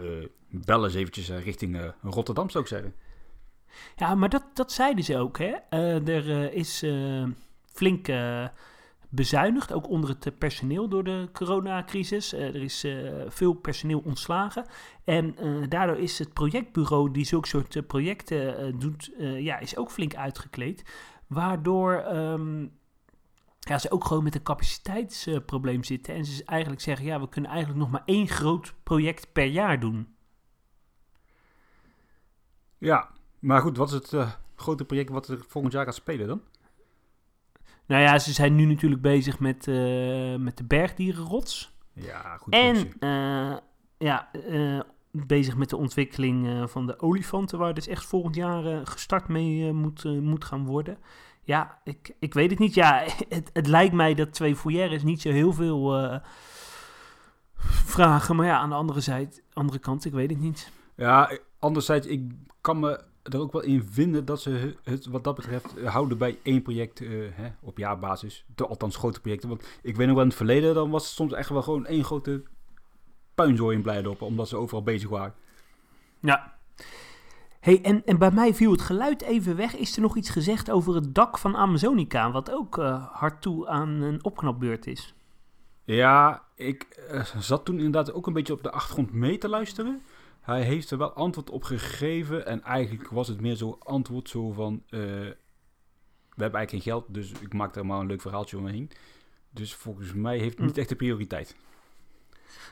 bel 0.49 0.83
eens 0.83 0.93
eventjes 0.93 1.29
richting 1.29 1.93
Rotterdam 2.01 2.49
zou 2.49 2.63
ik 2.63 2.69
zeggen. 2.69 2.93
Ja, 3.95 4.15
maar 4.15 4.29
dat, 4.29 4.43
dat 4.53 4.71
zeiden 4.71 5.03
ze 5.03 5.17
ook. 5.17 5.37
Hè? 5.37 5.53
er 6.05 6.53
is 6.53 6.83
flink 7.71 8.07
bezuinigd, 9.15 9.73
ook 9.73 9.89
onder 9.89 10.09
het 10.09 10.37
personeel 10.37 10.87
door 10.89 11.03
de 11.03 11.29
coronacrisis. 11.33 12.33
Uh, 12.33 12.47
er 12.47 12.63
is 12.63 12.85
uh, 12.85 13.11
veel 13.27 13.53
personeel 13.53 14.01
ontslagen. 14.05 14.65
En 15.03 15.35
uh, 15.43 15.67
daardoor 15.69 15.97
is 15.97 16.19
het 16.19 16.33
projectbureau 16.33 17.11
die 17.11 17.25
zulke 17.25 17.47
soort 17.47 17.87
projecten 17.87 18.79
doet, 18.79 19.11
ja, 19.17 19.59
is 19.59 19.77
ook 19.77 19.91
flink 19.91 20.15
uitgekleed. 20.15 20.83
Waardoor 21.27 22.05
um, 22.15 22.71
ja, 23.59 23.77
ze 23.77 23.91
ook 23.91 24.05
gewoon 24.05 24.23
met 24.23 24.35
een 24.35 24.43
capaciteitsprobleem 24.43 25.83
zitten. 25.83 26.15
En 26.15 26.25
ze 26.25 26.43
eigenlijk 26.45 26.81
zeggen, 26.81 27.05
ja, 27.05 27.19
we 27.19 27.29
kunnen 27.29 27.51
eigenlijk 27.51 27.81
nog 27.81 27.91
maar 27.91 28.03
één 28.05 28.27
groot 28.27 28.73
project 28.83 29.33
per 29.33 29.45
jaar 29.45 29.79
doen. 29.79 30.15
Ja, 32.77 33.09
maar 33.39 33.61
goed, 33.61 33.77
wat 33.77 33.87
is 33.91 34.11
het 34.11 34.37
grote 34.55 34.85
project 34.85 35.09
wat 35.09 35.27
er 35.27 35.45
volgend 35.47 35.73
jaar 35.73 35.85
gaat 35.85 35.95
spelen 35.95 36.27
dan? 36.27 36.41
Nou 37.85 38.01
ja, 38.01 38.19
ze 38.19 38.33
zijn 38.33 38.55
nu 38.55 38.65
natuurlijk 38.65 39.01
bezig 39.01 39.39
met, 39.39 39.67
uh, 39.67 40.35
met 40.35 40.57
de 40.57 40.63
bergdierenrots. 40.63 41.73
Ja, 41.93 42.37
goed. 42.37 42.53
En 42.53 42.75
uh, 42.99 43.57
ja, 43.97 44.29
uh, 44.49 44.79
bezig 45.11 45.55
met 45.55 45.69
de 45.69 45.77
ontwikkeling 45.77 46.69
van 46.69 46.85
de 46.87 46.99
olifanten, 46.99 47.57
waar 47.57 47.73
dus 47.73 47.87
echt 47.87 48.05
volgend 48.05 48.35
jaar 48.35 48.87
gestart 48.87 49.27
mee 49.27 49.73
moet, 49.73 50.03
moet 50.03 50.45
gaan 50.45 50.65
worden. 50.65 50.97
Ja, 51.41 51.79
ik, 51.83 52.15
ik 52.19 52.33
weet 52.33 52.49
het 52.49 52.59
niet. 52.59 52.73
Ja, 52.73 53.03
het, 53.29 53.49
het 53.53 53.67
lijkt 53.67 53.93
mij 53.93 54.13
dat 54.13 54.33
twee 54.33 54.55
foyeres 54.55 55.03
niet 55.03 55.21
zo 55.21 55.29
heel 55.29 55.53
veel 55.53 56.21
vragen. 57.85 58.35
Maar 58.35 58.45
ja, 58.45 58.57
aan 58.57 58.69
de 58.69 58.75
andere, 58.75 59.01
zijde, 59.01 59.41
andere 59.53 59.79
kant, 59.79 60.05
ik 60.05 60.13
weet 60.13 60.29
het 60.29 60.39
niet. 60.39 60.71
Ja, 60.95 61.37
anderzijds, 61.59 62.07
ik 62.07 62.31
kan 62.61 62.79
me 62.79 63.03
er 63.33 63.39
ook 63.39 63.51
wel 63.51 63.61
in 63.61 63.83
vinden 63.91 64.25
dat 64.25 64.41
ze 64.41 64.75
het 64.83 65.05
wat 65.05 65.23
dat 65.23 65.35
betreft 65.35 65.79
houden 65.83 66.17
bij 66.17 66.39
één 66.43 66.61
project 66.61 66.99
uh, 67.01 67.27
hè, 67.31 67.47
op 67.61 67.77
jaarbasis. 67.77 68.45
De, 68.55 68.67
althans 68.67 68.95
grote 68.95 69.21
projecten. 69.21 69.49
Want 69.49 69.67
ik 69.81 69.95
weet 69.95 70.05
nog 70.05 70.15
wel 70.15 70.23
in 70.23 70.29
het 70.29 70.37
verleden, 70.37 70.73
dan 70.73 70.89
was 70.89 71.05
het 71.05 71.13
soms 71.13 71.33
echt 71.33 71.49
wel 71.49 71.61
gewoon 71.61 71.85
één 71.85 72.03
grote 72.03 72.43
puinzooi 73.35 73.75
in 73.75 73.81
Blijdorp. 73.81 74.21
Omdat 74.21 74.47
ze 74.47 74.57
overal 74.57 74.83
bezig 74.83 75.09
waren. 75.09 75.33
Ja. 76.19 76.53
Hey, 77.59 77.81
en, 77.81 78.05
en 78.05 78.17
bij 78.17 78.31
mij 78.31 78.53
viel 78.53 78.71
het 78.71 78.81
geluid 78.81 79.21
even 79.21 79.55
weg. 79.55 79.75
Is 79.75 79.95
er 79.95 80.01
nog 80.01 80.15
iets 80.15 80.29
gezegd 80.29 80.71
over 80.71 80.95
het 80.95 81.15
dak 81.15 81.37
van 81.37 81.55
Amazonica? 81.55 82.31
Wat 82.31 82.51
ook 82.51 82.77
uh, 82.77 83.05
hard 83.11 83.41
toe 83.41 83.67
aan 83.67 83.89
een 83.89 84.23
opknapbeurt 84.23 84.87
is. 84.87 85.13
Ja, 85.83 86.43
ik 86.55 87.07
uh, 87.11 87.25
zat 87.25 87.65
toen 87.65 87.75
inderdaad 87.75 88.13
ook 88.13 88.27
een 88.27 88.33
beetje 88.33 88.53
op 88.53 88.63
de 88.63 88.71
achtergrond 88.71 89.13
mee 89.13 89.37
te 89.37 89.49
luisteren. 89.49 90.01
Hij 90.45 90.61
heeft 90.63 90.91
er 90.91 90.97
wel 90.97 91.13
antwoord 91.13 91.49
op 91.49 91.63
gegeven. 91.63 92.45
En 92.45 92.63
eigenlijk 92.63 93.09
was 93.09 93.27
het 93.27 93.41
meer 93.41 93.55
zo 93.55 93.77
antwoord 93.83 94.29
zo 94.29 94.51
van... 94.51 94.73
Uh, 94.89 94.99
we 94.99 96.41
hebben 96.41 96.59
eigenlijk 96.59 96.69
geen 96.69 96.81
geld, 96.81 97.05
dus 97.07 97.31
ik 97.31 97.53
maak 97.53 97.75
er 97.75 97.85
maar 97.85 97.99
een 97.99 98.07
leuk 98.07 98.21
verhaaltje 98.21 98.57
omheen. 98.57 98.91
Dus 99.49 99.73
volgens 99.73 100.13
mij 100.13 100.37
heeft 100.37 100.57
het 100.57 100.65
niet 100.65 100.75
hm. 100.75 100.79
echt 100.79 100.89
de 100.89 100.95
prioriteit. 100.95 101.55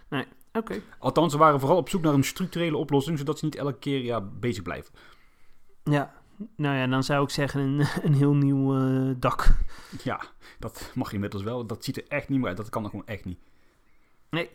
Nee, 0.07 0.25
oké. 0.53 0.81
Althans, 0.99 1.31
ze 1.31 1.37
waren 1.37 1.59
vooral 1.59 1.77
op 1.77 1.89
zoek 1.89 2.01
naar 2.01 2.13
een 2.13 2.23
structurele 2.23 2.77
oplossing... 2.77 3.17
zodat 3.17 3.39
ze 3.39 3.45
niet 3.45 3.55
elke 3.55 3.79
keer 3.79 4.03
ja, 4.03 4.21
bezig 4.21 4.63
blijven. 4.63 4.93
Ja, 5.83 6.13
nou 6.55 6.75
ja, 6.77 6.87
dan 6.87 7.03
zou 7.03 7.23
ik 7.23 7.29
zeggen 7.29 7.61
een, 7.61 7.87
een 8.07 8.13
heel 8.13 8.33
nieuw 8.33 8.77
uh, 8.77 9.15
dak. 9.17 9.55
Ja, 10.03 10.21
dat 10.59 10.91
mag 10.95 11.13
inmiddels 11.13 11.43
wel. 11.43 11.65
Dat 11.65 11.83
ziet 11.83 11.97
er 11.97 12.07
echt 12.07 12.29
niet 12.29 12.39
meer 12.39 12.47
uit. 12.47 12.57
Dat 12.57 12.69
kan 12.69 12.83
er 12.83 12.89
gewoon 12.89 13.07
echt 13.07 13.25
niet. 13.25 13.39
Nee. 14.29 14.49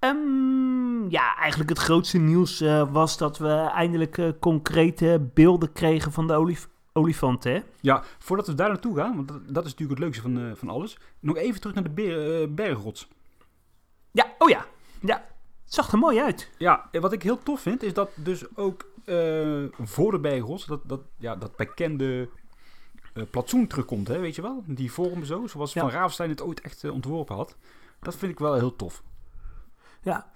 Um, 0.00 1.10
ja, 1.10 1.36
eigenlijk 1.36 1.70
het 1.70 1.78
grootste 1.78 2.18
nieuws 2.18 2.62
uh, 2.62 2.92
was 2.92 3.18
dat 3.18 3.38
we 3.38 3.52
eindelijk 3.52 4.18
uh, 4.18 4.32
concrete 4.40 5.30
beelden 5.34 5.72
kregen 5.72 6.12
van 6.12 6.26
de 6.26 6.34
olif 6.34 6.68
olifant, 6.92 7.44
hè? 7.44 7.62
Ja, 7.80 8.02
voordat 8.18 8.46
we 8.46 8.54
daar 8.54 8.68
naartoe 8.68 8.96
gaan, 8.96 9.16
want 9.16 9.28
dat, 9.28 9.40
dat 9.48 9.64
is 9.64 9.70
natuurlijk 9.70 9.98
het 9.98 10.08
leukste 10.08 10.22
van, 10.22 10.38
uh, 10.38 10.54
van 10.54 10.68
alles. 10.68 10.98
Nog 11.20 11.36
even 11.36 11.60
terug 11.60 11.74
naar 11.74 11.84
de 11.84 11.90
ber 11.90 12.54
bergrots. 12.54 13.08
Ja, 14.10 14.26
oh 14.38 14.48
ja. 14.48 14.66
Ja, 15.00 15.24
het 15.64 15.74
zag 15.74 15.92
er 15.92 15.98
mooi 15.98 16.20
uit. 16.20 16.50
Ja, 16.58 16.88
wat 16.92 17.12
ik 17.12 17.22
heel 17.22 17.42
tof 17.42 17.60
vind, 17.60 17.82
is 17.82 17.94
dat 17.94 18.10
dus 18.14 18.56
ook 18.56 18.86
voor 19.78 20.10
de 20.10 20.18
bergrots, 20.20 20.66
dat, 20.66 20.80
dat, 20.84 21.00
ja, 21.18 21.36
dat 21.36 21.56
bekende 21.56 22.28
platsoen 23.30 23.66
terugkomt, 23.66 24.08
hè, 24.08 24.18
weet 24.18 24.34
je 24.34 24.42
wel? 24.42 24.62
Die 24.66 24.92
vorm 24.92 25.24
zo, 25.24 25.46
zoals 25.46 25.72
ja. 25.72 25.80
Van 25.80 25.90
Ravenstein 25.90 26.30
het 26.30 26.42
ooit 26.42 26.60
echt 26.60 26.90
ontworpen 26.90 27.36
had. 27.36 27.56
Dat 28.00 28.16
vind 28.16 28.32
ik 28.32 28.38
wel 28.38 28.54
heel 28.54 28.76
tof. 28.76 29.02
Ja. 30.02 30.26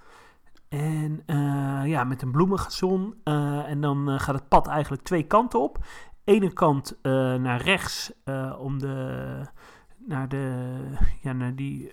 En 0.69 1.23
uh, 1.27 1.83
ja, 1.85 2.05
met 2.05 2.23
een 2.23 2.31
bloemengazon. 2.31 3.15
Uh, 3.25 3.69
en 3.69 3.81
dan 3.81 4.11
uh, 4.11 4.21
gaat 4.21 4.35
het 4.35 4.49
pad 4.49 4.67
eigenlijk 4.67 5.03
twee 5.03 5.23
kanten 5.23 5.61
op. 5.61 5.79
Ene 6.25 6.53
kant 6.53 6.99
naar 7.03 7.63
rechts 7.63 8.13
om 8.59 8.79
de, 8.79 9.47
naar 10.07 10.29
de, 10.29 10.75
ja, 11.23 11.33
naar 11.33 11.55
die 11.55 11.93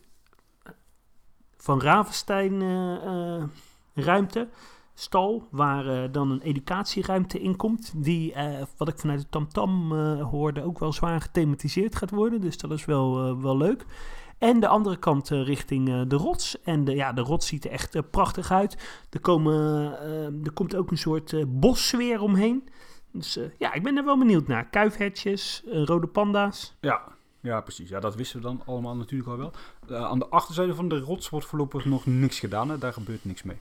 van 1.57 1.81
Ravenstein 1.81 2.61
ruimte. 3.93 4.49
stal 4.99 5.47
waar 5.51 5.87
eh, 5.87 6.11
dan 6.11 6.31
een 6.31 6.41
educatieruimte 6.41 7.39
in 7.39 7.55
komt. 7.55 8.03
Die, 8.03 8.33
eh, 8.33 8.65
wat 8.77 8.87
ik 8.87 8.99
vanuit 8.99 9.19
de 9.19 9.29
tamtam 9.29 9.91
eh, 9.91 10.29
hoorde, 10.29 10.63
ook 10.63 10.79
wel 10.79 10.93
zwaar 10.93 11.21
gethematiseerd 11.21 11.95
gaat 11.95 12.09
worden. 12.09 12.41
Dus 12.41 12.57
dat 12.57 12.71
is 12.71 12.85
wel, 12.85 13.27
eh, 13.27 13.41
wel 13.41 13.57
leuk. 13.57 13.85
En 14.39 14.59
de 14.59 14.67
andere 14.67 14.97
kant 14.97 15.31
eh, 15.31 15.45
richting 15.45 15.89
eh, 15.89 16.01
de 16.07 16.15
rots. 16.15 16.61
En 16.61 16.85
de, 16.85 16.95
ja, 16.95 17.13
de 17.13 17.21
rots 17.21 17.47
ziet 17.47 17.65
er 17.65 17.71
echt 17.71 17.95
eh, 17.95 18.01
prachtig 18.11 18.51
uit. 18.51 18.77
Er, 19.09 19.19
komen, 19.19 19.63
er 20.43 20.51
komt 20.53 20.75
ook 20.75 20.91
een 20.91 20.97
soort 20.97 21.59
bossfeer 21.59 22.21
omheen. 22.21 22.69
Dus 23.11 23.39
ja, 23.57 23.73
ik 23.73 23.83
ben 23.83 23.97
er 23.97 24.05
wel 24.05 24.17
benieuwd 24.17 24.47
naar. 24.47 24.69
Kuifhertjes, 24.69 25.63
rode 25.65 26.07
panda's. 26.07 26.75
Ja, 26.79 27.01
ja, 27.41 27.61
precies. 27.61 27.89
Ja, 27.89 27.99
dat 27.99 28.15
wisten 28.15 28.37
we 28.37 28.45
dan 28.45 28.61
allemaal 28.65 28.95
natuurlijk 28.95 29.29
al 29.29 29.37
wel. 29.37 29.51
Eh, 29.87 30.05
aan 30.05 30.19
de 30.19 30.27
achterzijde 30.27 30.75
van 30.75 30.89
de 30.89 30.99
rots 30.99 31.29
wordt 31.29 31.45
voorlopig 31.45 31.85
nog 31.85 32.05
niks 32.05 32.39
gedaan. 32.39 32.69
Hè? 32.69 32.77
Daar 32.77 32.93
gebeurt 32.93 33.25
niks 33.25 33.43
mee. 33.43 33.57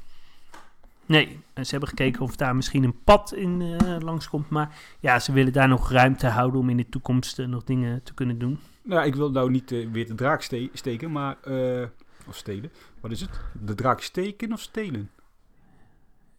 Nee, 1.07 1.41
en 1.53 1.65
ze 1.65 1.71
hebben 1.71 1.89
gekeken 1.89 2.23
of 2.23 2.37
daar 2.37 2.57
misschien 2.57 2.85
een 2.85 3.03
pad 3.05 3.33
in 3.33 3.63
eh 3.63 3.97
langskomt. 3.99 4.49
Maar 4.49 4.77
ja, 5.01 5.19
ze 5.19 5.33
willen 5.33 5.53
daar 5.53 5.69
nog 5.69 5.91
ruimte 5.91 6.27
houden 6.27 6.61
om 6.61 6.69
in 6.69 6.77
de 6.77 6.89
toekomst 6.89 7.39
nog 7.39 7.65
dingen 7.65 8.03
te 8.03 8.15
kunnen 8.15 8.39
doen. 8.39 8.59
Nou, 8.88 9.07
ik 9.07 9.14
wil 9.14 9.30
nou 9.30 9.50
niet 9.50 9.73
eh, 9.73 9.88
weer 9.92 10.07
de 10.07 10.14
draak 10.14 10.42
ste- 10.42 10.68
steken, 10.73 11.12
maar... 11.12 11.37
eh, 11.42 11.87
of 12.28 12.37
stelen. 12.37 12.73
Wat 13.00 13.11
is 13.11 13.21
het? 13.21 13.40
De 13.61 13.75
draak 13.75 14.00
steken 14.00 14.52
of 14.52 14.61
stelen? 14.61 15.11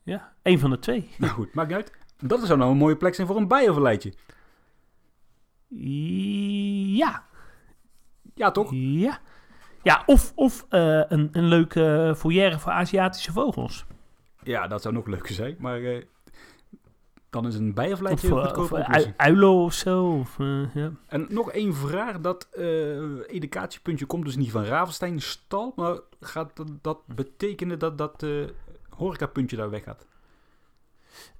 Ja, 0.03 0.33
één 0.41 0.59
van 0.59 0.69
de 0.69 0.79
twee. 0.79 1.09
Nou 1.17 1.31
goed, 1.33 1.53
maakt 1.53 1.67
niet 1.67 1.77
uit. 1.77 1.91
Dat 2.17 2.45
zou 2.45 2.59
nou 2.59 2.71
een 2.71 2.77
mooie 2.77 2.95
plek 2.97 3.15
zijn 3.15 3.27
voor 3.27 3.35
een 3.37 3.47
bijoverlijtje. 3.47 4.13
Ja, 6.97 7.23
Ja, 8.35 8.51
toch? 8.51 8.69
ja. 8.73 9.19
Ja, 9.83 10.03
of, 10.05 10.31
of 10.35 10.65
eh, 10.69 11.01
een, 11.07 11.29
een 11.31 11.45
leuke 11.45 12.13
foyer 12.17 12.59
voor 12.59 12.71
Aziatische 12.71 13.31
vogels. 13.31 13.85
Ja, 14.43 14.67
dat 14.67 14.81
zou 14.81 14.93
nog 14.93 15.07
leuker 15.07 15.33
zijn. 15.33 15.55
Maar 15.59 15.79
dan 17.29 17.47
is 17.47 17.55
een 17.55 17.73
een 17.75 17.91
of 17.93 17.99
goedkope 17.99 18.77
eh, 18.77 18.81
oplossing. 18.81 18.87
ui- 18.87 19.13
uilo 19.17 19.63
of 19.63 19.73
zo. 19.73 20.19
Of, 20.19 20.39
eh, 20.39 20.75
ja. 20.75 20.91
En 21.07 21.27
nog 21.29 21.51
één 21.51 21.75
vraag. 21.75 22.19
Dat 22.19 22.47
eh, 22.51 23.29
educatiepuntje 23.29 24.05
komt 24.05 24.25
dus 24.25 24.35
niet 24.35 24.51
van 24.51 24.63
Ravenstein 24.63 25.21
stal. 25.21 25.73
Maar 25.75 25.99
gaat 26.19 26.55
dat, 26.55 26.67
dat 26.81 26.99
betekenen 27.07 27.79
dat 27.79 27.97
dat 27.97 28.23
eh 28.23 28.29
horecapuntje 28.89 29.57
daar 29.57 29.69
weggaat? 29.69 30.07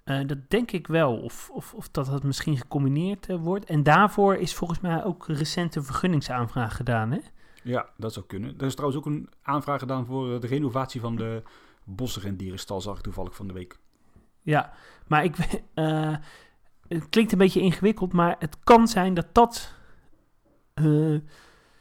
Eh, 0.04 0.28
dat 0.28 0.38
denk 0.50 0.72
ik 0.72 0.88
wel. 0.88 1.18
Of, 1.18 1.50
of, 1.54 1.74
of 1.74 1.90
dat 1.90 2.06
dat 2.06 2.24
misschien 2.24 2.58
gecombineerd 2.58 3.28
wordt. 3.38 3.66
En 3.66 3.84
daarvoor 3.84 4.36
is 4.36 4.56
volgens 4.56 4.80
mij 4.80 5.04
ook 5.04 5.28
recent 5.28 5.76
een 5.76 5.84
vergunningsaanvraag 5.84 6.76
gedaan. 6.76 7.12
Hè? 7.12 7.20
Ja, 7.64 7.90
dat 7.98 8.14
zou 8.14 8.26
kunnen. 8.26 8.54
Er 8.58 8.66
is 8.66 8.76
trouwens 8.76 9.02
ook 9.02 9.14
een 9.14 9.30
aanvraag 9.42 9.80
gedaan 9.80 10.06
voor 10.06 10.40
de 10.40 10.48
renovatie 10.48 11.02
van 11.02 11.16
de 11.16 11.44
bosrendierenstal, 11.84 12.82
zag 12.82 12.98
ik 12.98 13.04
toevallig 13.04 13.36
van 13.36 13.48
de 13.48 13.54
week. 13.54 13.78
Ja, 14.42 14.74
maar 15.08 15.24
ik, 15.24 15.36
eh, 15.74 16.16
het 16.88 17.10
klinkt 17.10 17.32
een 17.32 17.38
beetje 17.38 17.62
ingewikkeld, 17.62 18.14
maar 18.14 18.36
het 18.40 18.58
kan 18.64 18.88
zijn 18.88 19.14
dat 19.14 19.28
dat 19.32 19.74
eh, 20.74 21.16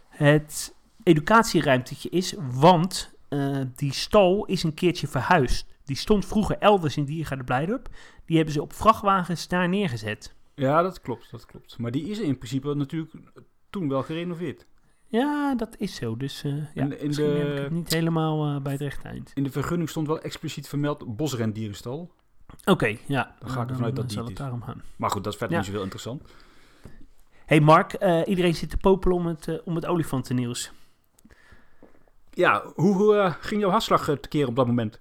het 0.09 0.75
educatieruimtetje 1.03 2.09
is, 2.09 2.35
want 2.53 3.15
eh, 3.29 3.61
die 3.75 3.93
stal 3.93 4.45
is 4.45 4.63
een 4.63 4.75
keertje 4.75 5.07
verhuisd. 5.07 5.67
Die 5.85 5.97
stond 5.97 6.27
vroeger 6.27 6.59
elders 6.59 6.97
in 6.97 7.05
Diergaarde 7.05 7.45
Blijdorp. 7.45 7.89
Die 8.27 8.37
hebben 8.37 8.55
ze 8.55 8.63
op 8.63 8.73
vrachtwagens 8.73 9.49
daar 9.49 9.69
neergezet. 9.69 10.35
Ja, 10.55 10.83
dat 10.83 11.01
klopt, 11.01 11.31
dat 11.31 11.47
klopt. 11.47 11.79
Maar 11.79 11.91
die 11.91 12.09
is 12.09 12.19
in 12.19 12.37
principe 12.39 12.75
natuurlijk 12.75 13.15
toen 13.71 13.89
wel 13.89 14.03
gerenoveerd. 14.03 14.67
Ja, 15.07 15.55
dat 15.55 15.77
is 15.79 15.95
zo. 15.95 16.17
Dus 16.17 16.45
eh, 16.45 16.53
ja, 16.75 16.83
In- 16.83 16.89
de- 17.11 17.23
heb 17.23 17.57
ik 17.57 17.63
het 17.63 17.71
niet 17.73 17.93
helemaal 17.93 18.61
bij 18.61 18.73
het 18.73 18.81
rechte 18.81 19.09
eind. 19.09 19.31
In 19.35 19.43
de 19.43 19.51
vergunning 19.51 19.89
stond 19.89 20.07
wel 20.07 20.21
expliciet 20.21 20.69
vermeld 20.69 21.17
bosrendierenstal. 21.17 22.13
Oké, 22.65 22.97
ja. 23.07 23.35
Dan 23.39 23.51
ga 23.51 23.63
ik 23.63 23.69
ervan 23.69 23.85
uit 23.85 23.97
dat 23.97 24.09
die 24.09 24.23
het 24.23 24.37
daarom 24.37 24.63
gaan. 24.63 24.83
Maar 24.97 25.11
goed, 25.11 25.25
dat 25.25 25.33
is 25.33 25.39
verder 25.39 25.57
Ja. 25.57 25.63
niet 25.63 25.71
zoveel 25.71 25.85
interessant. 25.85 26.23
hey 27.47 27.61
Mark, 27.61 27.93
eh, 27.93 28.21
iedereen 28.27 28.55
zit 28.55 28.71
te 28.71 28.77
popelen 28.77 29.17
om 29.17 29.27
het, 29.27 29.49
eh, 29.49 29.55
om 29.65 29.75
het 29.75 29.87
olifantennieuws. 29.87 30.73
Ja, 32.31 32.65
hoe 32.75 33.17
eh, 33.17 33.35
ging 33.41 33.61
jouw 33.61 33.71
hartslag 33.71 34.09
eh, 34.09 34.17
tekeer 34.17 34.47
op 34.47 34.57
dat 34.57 34.67
moment? 34.67 35.01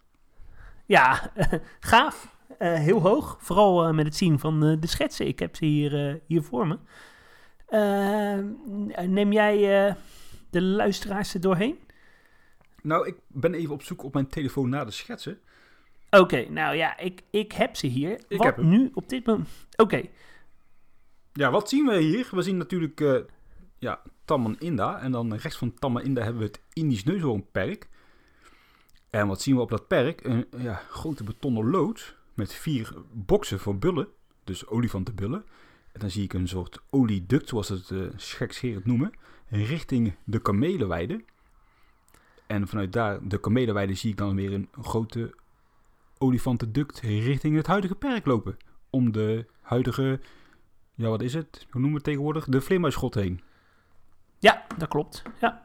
Ja, 0.86 1.32
gaaf. 1.80 2.36
Eh, 2.58 2.74
heel 2.74 3.02
hoog. 3.02 3.38
Vooral 3.40 3.94
met 3.94 4.06
het 4.06 4.16
zien 4.16 4.40
van 4.40 4.64
eh, 4.66 4.76
de 4.80 4.88
schetsen. 4.88 5.28
Ik 5.28 5.40
heb 5.40 5.56
ze 5.56 5.66
hier, 5.66 6.08
eh, 6.10 6.16
hier 6.28 6.44
voor 6.44 6.68
me. 6.68 6.78
Neem 9.08 9.32
jij 9.32 9.88
eh, 9.88 9.96
de 10.50 10.62
luisteraars 10.62 11.34
er 11.34 11.42
doorheen? 11.42 11.80
Nou, 12.82 13.08
ik 13.08 13.16
ben 13.28 13.54
even 13.54 13.74
op 13.74 13.84
zoek 13.84 14.04
op 14.04 14.14
mijn 14.14 14.28
telefoon 14.28 14.70
naar 14.70 14.86
de 14.86 14.92
schetsen. 14.92 15.40
Oké, 16.10 16.50
nou 16.50 16.76
ja, 16.76 16.98
ik, 16.98 17.22
ik 17.30 17.52
heb 17.52 17.76
ze 17.76 17.88
hier. 17.88 18.22
Ik 18.28 18.38
Wat 18.38 18.58
nu 18.58 18.92
op 18.94 19.10
dit 19.10 19.26
moment... 19.26 19.48
Oké, 19.76 20.02
Ja, 21.34 21.52
wat 21.52 21.70
zien 21.70 21.86
we 21.86 21.98
hier? 21.98 22.28
We 22.32 22.42
zien 22.42 22.58
natuurlijk 22.58 23.02
eh 23.02 23.20
ja, 23.80 24.02
Tamman 24.26 24.56
Inda. 24.60 25.00
En 25.00 25.12
dan 25.12 25.34
rechts 25.34 25.58
van 25.58 25.74
Tamman 25.74 26.02
Inda 26.02 26.22
hebben 26.22 26.42
we 26.42 26.48
het 26.48 26.62
Indisch 26.74 27.04
Neushoornperk. 27.04 27.90
En 29.10 29.28
wat 29.28 29.42
zien 29.42 29.56
we 29.56 29.62
op 29.62 29.70
dat 29.70 29.88
perk? 29.88 30.24
Een 30.24 30.48
ja, 30.58 30.82
grote 30.90 31.24
betonnen 31.24 31.70
loods 31.70 32.16
met 32.34 32.54
vier 32.54 32.94
boksen 33.12 33.60
voor 33.60 33.78
bullen. 33.78 34.08
Dus 34.44 34.68
olifantenbullen. 34.68 35.46
En 35.92 36.00
dan 36.00 36.10
zie 36.10 36.24
ik 36.24 36.34
een 36.34 36.48
soort 36.48 36.80
olieduct, 36.90 37.50
zoals 37.50 37.70
het 37.70 37.90
uh, 37.90 38.08
gekscherend 38.16 38.86
noemen, 38.86 39.12
richting 39.50 40.16
de 40.24 40.40
kamelenweide. 40.40 41.24
En 42.48 42.68
vanuit 42.68 42.94
daar, 42.94 43.28
de 43.28 43.40
kamelenweide, 43.40 43.94
zie 43.94 44.12
ik 44.12 44.18
dan 44.18 44.36
weer 44.36 44.54
een 44.54 44.70
grote 44.82 45.36
olifantenduct 46.20 47.00
richting 47.00 47.56
het 47.56 47.68
huidige 47.68 47.96
perk 47.96 48.26
lopen. 48.26 48.58
Om 48.90 49.12
de 49.12 49.46
huidige 49.62 50.20
ja, 50.96 51.10
wat 51.10 51.22
is 51.22 51.34
het? 51.34 51.58
Hoe 51.60 51.68
noemen 51.82 51.90
we 51.90 51.96
het 51.96 52.04
tegenwoordig? 52.04 52.46
De 52.46 52.62
vleermuisschot 52.62 53.14
heen. 53.14 53.42
ja, 54.40 54.66
dat 54.78 54.88
klopt. 54.88 55.22
Ja, 55.42 55.64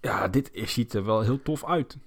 Ja, 0.00 0.28
dit 0.28 0.52
is- 0.52 0.72
ziet 0.72 0.92
er 0.94 1.04
wel 1.04 1.20
heel 1.20 1.42
tof 1.42 1.64
uit. 1.64 1.98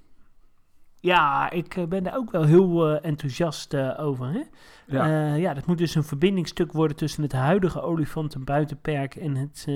ja 0.99 1.49
ik 1.49 1.75
eh, 1.75 1.85
ben 1.85 2.03
daar 2.03 2.15
ook 2.15 2.31
wel 2.31 2.43
heel 2.43 2.87
eh, 2.87 3.05
enthousiast 3.09 3.73
eh, 3.73 3.99
over. 3.99 4.27
Hè? 4.31 4.43
Ja, 4.87 5.07
Ja. 5.07 5.33
ja, 5.33 5.53
dat 5.53 5.65
moet 5.65 5.77
dus 5.77 5.95
een 5.95 6.03
verbindingstuk 6.03 6.71
worden 6.71 6.97
tussen 6.97 7.23
het 7.23 7.31
huidige 7.31 7.81
olifantenbuitenperk 7.81 9.15
en 9.15 9.35
het 9.35 9.67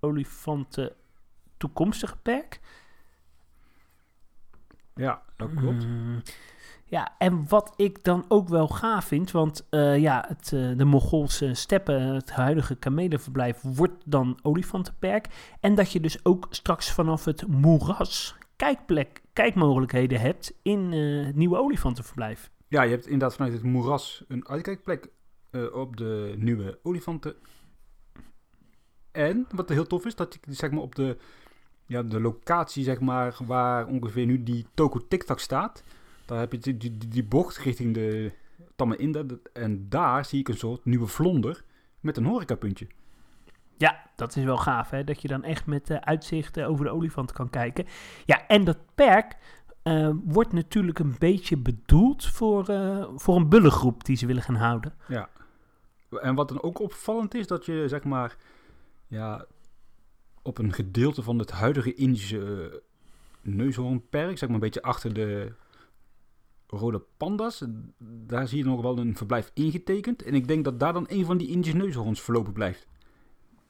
olifanten 0.00 0.92
toekomstige 1.56 2.16
perk. 2.16 2.60
ja 4.94 5.22
dat 5.36 5.54
klopt. 5.54 5.86
Ja, 6.90 7.14
en 7.18 7.48
wat 7.48 7.72
ik 7.76 8.04
dan 8.04 8.24
ook 8.28 8.48
wel 8.48 8.68
gaaf 8.68 9.04
vind, 9.04 9.30
want 9.30 9.66
eh, 9.68 9.98
ja, 9.98 10.24
het, 10.28 10.52
eh, 10.52 10.76
de 10.76 10.84
Mongoolse 10.84 11.54
steppen, 11.54 12.02
het 12.02 12.30
huidige 12.30 12.74
kamelenverblijf, 12.74 13.60
wordt 13.62 14.02
dan 14.04 14.38
olifantenperk. 14.42 15.26
En 15.60 15.74
dat 15.74 15.92
je 15.92 16.00
dus 16.00 16.24
ook 16.24 16.46
straks 16.50 16.92
vanaf 16.92 17.24
het 17.24 17.46
moeras 17.46 18.36
kijkplek, 18.56 19.22
kijkmogelijkheden 19.32 20.20
hebt 20.20 20.52
in 20.62 20.92
eh, 20.92 21.26
het 21.26 21.36
nieuwe 21.36 21.58
olifantenverblijf. 21.58 22.50
Ja, 22.68 22.82
je 22.82 22.90
hebt 22.90 23.04
inderdaad 23.04 23.34
vanuit 23.34 23.52
het 23.52 23.62
moeras 23.62 24.24
een 24.28 24.48
uitkijkplek 24.48 25.10
op 25.72 25.96
de 25.96 26.34
nieuwe 26.36 26.78
olifanten. 26.82 27.34
En 29.12 29.46
wat 29.54 29.68
heel 29.68 29.86
tof 29.86 30.06
is, 30.06 30.14
dat 30.14 30.38
je 30.44 30.54
zeg 30.54 30.70
maar 30.70 30.82
op 30.82 30.94
de, 30.94 31.16
ja, 31.86 32.02
de 32.02 32.20
locatie 32.20 32.84
zeg 32.84 33.00
maar, 33.00 33.36
waar 33.46 33.86
ongeveer 33.86 34.26
nu 34.26 34.42
die 34.42 34.66
Toko 34.74 35.06
TikTok 35.08 35.40
staat. 35.40 35.82
Daar 36.30 36.38
heb 36.38 36.52
je 36.52 36.58
die, 36.58 36.76
die, 36.76 37.08
die- 37.08 37.24
bocht 37.24 37.56
richting 37.58 37.94
de 37.94 38.32
Tamme 38.76 38.96
Inda. 38.96 39.24
En 39.52 39.88
daar 39.88 40.24
zie 40.24 40.40
ik 40.40 40.48
een 40.48 40.56
soort 40.56 40.84
nieuwe 40.84 41.06
vlonder 41.06 41.64
met 42.00 42.16
een 42.16 42.24
horecapuntje. 42.24 42.86
Ja, 43.76 44.10
dat 44.16 44.36
is 44.36 44.44
wel 44.44 44.56
gaaf, 44.56 44.90
hè? 44.90 45.04
Dat 45.04 45.22
je 45.22 45.28
dan 45.28 45.42
echt 45.42 45.66
met 45.66 45.90
eh, 45.90 45.96
uitzicht 45.96 46.56
eh, 46.56 46.68
over 46.68 46.84
de 46.84 46.90
olifant 46.90 47.32
kan 47.32 47.50
kijken. 47.50 47.86
Ja, 48.24 48.46
en 48.46 48.64
dat 48.64 48.78
perk 48.94 49.36
eh, 49.82 50.10
wordt 50.24 50.52
natuurlijk 50.52 50.98
een 50.98 51.14
beetje 51.18 51.56
bedoeld 51.56 52.26
voor, 52.26 52.68
eh, 52.68 53.08
voor 53.14 53.36
een 53.36 53.48
bullengroep 53.48 54.04
die 54.04 54.16
ze 54.16 54.26
willen 54.26 54.42
gaan 54.42 54.54
houden. 54.54 54.94
Ja. 55.08 55.28
En 56.10 56.34
wat 56.34 56.48
dan 56.48 56.62
ook 56.62 56.80
opvallend 56.80 57.34
is, 57.34 57.46
dat 57.46 57.66
je 57.66 57.88
zeg 57.88 58.04
maar 58.04 58.36
ja, 59.06 59.44
op 60.42 60.58
een 60.58 60.72
gedeelte 60.72 61.22
van 61.22 61.38
het 61.38 61.50
huidige 61.50 61.94
Indische 61.94 62.82
neushoornperk, 63.40 64.38
zeg 64.38 64.48
maar 64.48 64.58
een 64.58 64.64
beetje 64.64 64.82
achter 64.82 65.12
de 65.14 65.52
rode 66.70 67.02
panda's, 67.16 67.64
daar 68.26 68.48
zie 68.48 68.58
je 68.58 68.64
nog 68.64 68.82
wel 68.82 68.98
een 68.98 69.16
verblijf 69.16 69.50
ingetekend. 69.54 70.22
En 70.22 70.34
ik 70.34 70.48
denk 70.48 70.64
dat 70.64 70.80
daar 70.80 70.92
dan 70.92 71.04
een 71.08 71.24
van 71.24 71.36
die 71.36 71.48
Indische 71.48 71.76
neushoorns 71.76 72.20
voorlopig 72.20 72.52
blijft. 72.52 72.88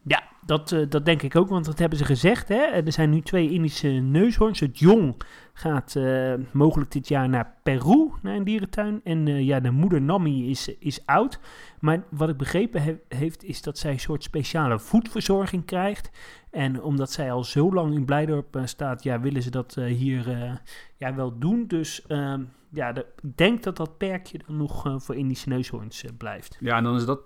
Ja, 0.02 0.22
dat, 0.46 0.72
eh, 0.72 0.86
dat 0.88 1.04
denk 1.04 1.22
ik 1.22 1.36
ook, 1.36 1.48
want 1.48 1.64
dat 1.64 1.78
hebben 1.78 1.98
ze 1.98 2.04
gezegd. 2.04 2.48
Hè? 2.48 2.56
Er 2.56 2.92
zijn 2.92 3.10
nu 3.10 3.20
twee 3.20 3.50
Indische 3.50 3.88
neushoorns. 3.88 4.60
Het 4.60 4.78
jong 4.78 5.22
gaat 5.52 5.96
eh, 5.96 6.34
mogelijk 6.52 6.90
dit 6.90 7.08
jaar 7.08 7.28
naar 7.28 7.54
Peru, 7.62 8.10
naar 8.22 8.36
een 8.36 8.44
dierentuin. 8.44 9.00
En 9.04 9.28
eh, 9.28 9.40
ja, 9.40 9.60
de 9.60 9.70
moeder 9.70 10.02
Nami 10.02 10.50
is, 10.50 10.68
is 10.78 11.06
oud. 11.06 11.40
Maar 11.80 12.04
wat 12.10 12.28
ik 12.28 12.36
begrepen 12.36 12.82
he- 12.82 13.00
heeft, 13.08 13.44
is 13.44 13.62
dat 13.62 13.78
zij 13.78 13.92
een 13.92 14.00
soort 14.00 14.22
speciale 14.22 14.78
voedverzorging 14.78 15.64
krijgt. 15.64 16.10
En 16.50 16.82
omdat 16.82 17.10
zij 17.10 17.32
al 17.32 17.44
zo 17.44 17.72
lang 17.72 17.94
in 17.94 18.04
Blijdorp 18.04 18.56
eh, 18.56 18.66
staat, 18.66 19.02
ja, 19.02 19.20
willen 19.20 19.42
ze 19.42 19.50
dat 19.50 19.76
eh, 19.76 19.84
hier 19.84 20.30
eh, 20.30 20.52
ja, 20.96 21.14
wel 21.14 21.38
doen. 21.38 21.66
Dus 21.66 22.06
ehm, 22.06 22.42
ja, 22.72 22.92
de- 22.92 23.06
ik 23.22 23.36
denk 23.36 23.62
dat 23.62 23.76
dat 23.76 23.98
perkje 23.98 24.40
dan 24.46 24.56
nog 24.56 24.86
eh, 24.86 24.98
voor 24.98 25.16
Indische 25.16 25.48
neushoorns 25.48 26.04
eh, 26.04 26.10
blijft. 26.18 26.56
Ja, 26.60 26.76
en 26.76 26.84
dan 26.84 26.96
is 26.96 27.04
dat 27.04 27.22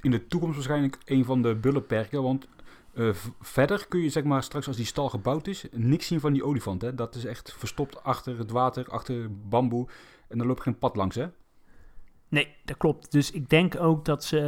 in 0.00 0.10
de 0.10 0.26
toekomst 0.26 0.54
waarschijnlijk 0.54 0.98
een 1.04 1.24
van 1.24 1.42
de 1.42 1.54
bullenperken. 1.54 2.22
Want 2.22 2.48
eh, 2.94 3.08
verder 3.40 3.86
kun 3.88 4.00
je 4.00 4.08
zeg 4.08 4.24
maar 4.24 4.42
straks 4.42 4.66
als 4.66 4.76
die 4.76 4.86
stal 4.86 5.08
gebouwd 5.08 5.46
is, 5.46 5.64
niks 5.72 6.06
zien 6.06 6.20
van 6.20 6.32
die 6.32 6.44
olifant. 6.44 6.82
Hè? 6.82 6.94
Dat 6.94 7.14
is 7.14 7.24
echt 7.24 7.52
verstopt 7.58 8.02
achter 8.04 8.38
het 8.38 8.50
water, 8.50 8.86
achter 8.88 9.28
bamboe. 9.48 9.88
En 10.28 10.38
daar 10.38 10.46
loopt 10.46 10.62
geen 10.62 10.78
pad 10.78 10.96
langs, 10.96 11.16
hè? 11.16 11.26
Nee, 12.28 12.54
dat 12.64 12.76
klopt. 12.76 13.12
Dus 13.12 13.30
ik 13.30 13.48
denk 13.48 13.80
ook 13.80 14.04
dat 14.04 14.24
ze 14.24 14.40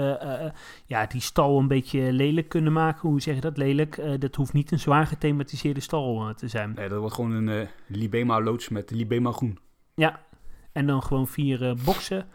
ja, 0.86 1.06
die 1.06 1.20
stal 1.20 1.58
een 1.58 1.68
beetje 1.68 2.12
lelijk 2.12 2.48
kunnen 2.48 2.72
maken. 2.72 3.08
Hoe 3.08 3.20
zeg 3.20 3.34
je 3.34 3.40
dat 3.40 3.56
lelijk? 3.56 4.20
Dat 4.20 4.34
hoeft 4.34 4.52
niet 4.52 4.72
een 4.72 4.78
zwaar 4.78 5.06
gethematiseerde 5.06 5.80
stal 5.80 6.34
te 6.34 6.48
zijn. 6.48 6.72
Nee, 6.74 6.88
dat 6.88 6.98
wordt 6.98 7.14
gewoon 7.14 7.30
een 7.32 7.68
Libema-loods 7.86 8.68
met 8.68 8.90
Libema 8.90 9.32
groen. 9.32 9.58
Ja, 9.94 10.25
en 10.76 10.86
dan 10.86 11.02
gewoon 11.02 11.26
vier 11.26 11.68
eh 11.68 11.74
boksen. 11.84 12.28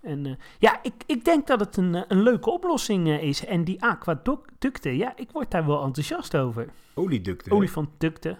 En 0.00 0.26
eh, 0.26 0.32
ja, 0.58 0.82
ik, 0.82 0.94
ik 1.06 1.24
denk 1.24 1.46
dat 1.46 1.60
het 1.60 1.76
een, 1.76 1.94
eh, 1.94 2.02
een 2.08 2.22
leuke 2.22 2.50
oplossing 2.50 3.08
is. 3.20 3.44
En 3.44 3.64
die 3.64 3.82
aquaducten, 3.82 4.96
ja, 4.96 5.12
ik 5.16 5.30
word 5.30 5.50
daar 5.50 5.66
wel 5.66 5.84
enthousiast 5.84 6.36
over. 6.36 6.68
Olieducten. 6.94 7.52
Olifantducten. 7.52 8.38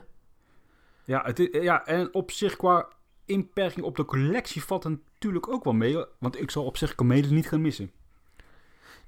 Ja, 1.05 1.23
het 1.25 1.39
is, 1.39 1.63
ja, 1.63 1.87
en 1.87 2.15
op 2.15 2.31
zich 2.31 2.57
qua 2.57 2.89
inperking 3.25 3.87
op 3.87 3.97
de 3.97 4.05
collectie 4.05 4.65
valt 4.65 4.85
het 4.85 4.99
natuurlijk 5.13 5.49
ook 5.49 5.65
wel 5.65 5.73
mee. 5.73 6.05
Want 6.19 6.41
ik 6.41 6.51
zal 6.51 6.65
op 6.65 6.77
zich 6.77 6.95
kamelen 6.95 7.35
niet 7.35 7.49
gaan 7.49 7.61
missen. 7.61 7.91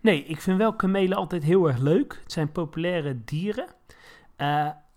Nee, 0.00 0.24
ik 0.24 0.40
vind 0.40 0.58
wel 0.58 0.74
kamelen 0.76 1.16
altijd 1.16 1.42
heel 1.42 1.68
erg 1.68 1.78
leuk. 1.78 2.20
Het 2.22 2.32
zijn 2.32 2.52
populaire 2.52 3.24
dieren. 3.24 3.66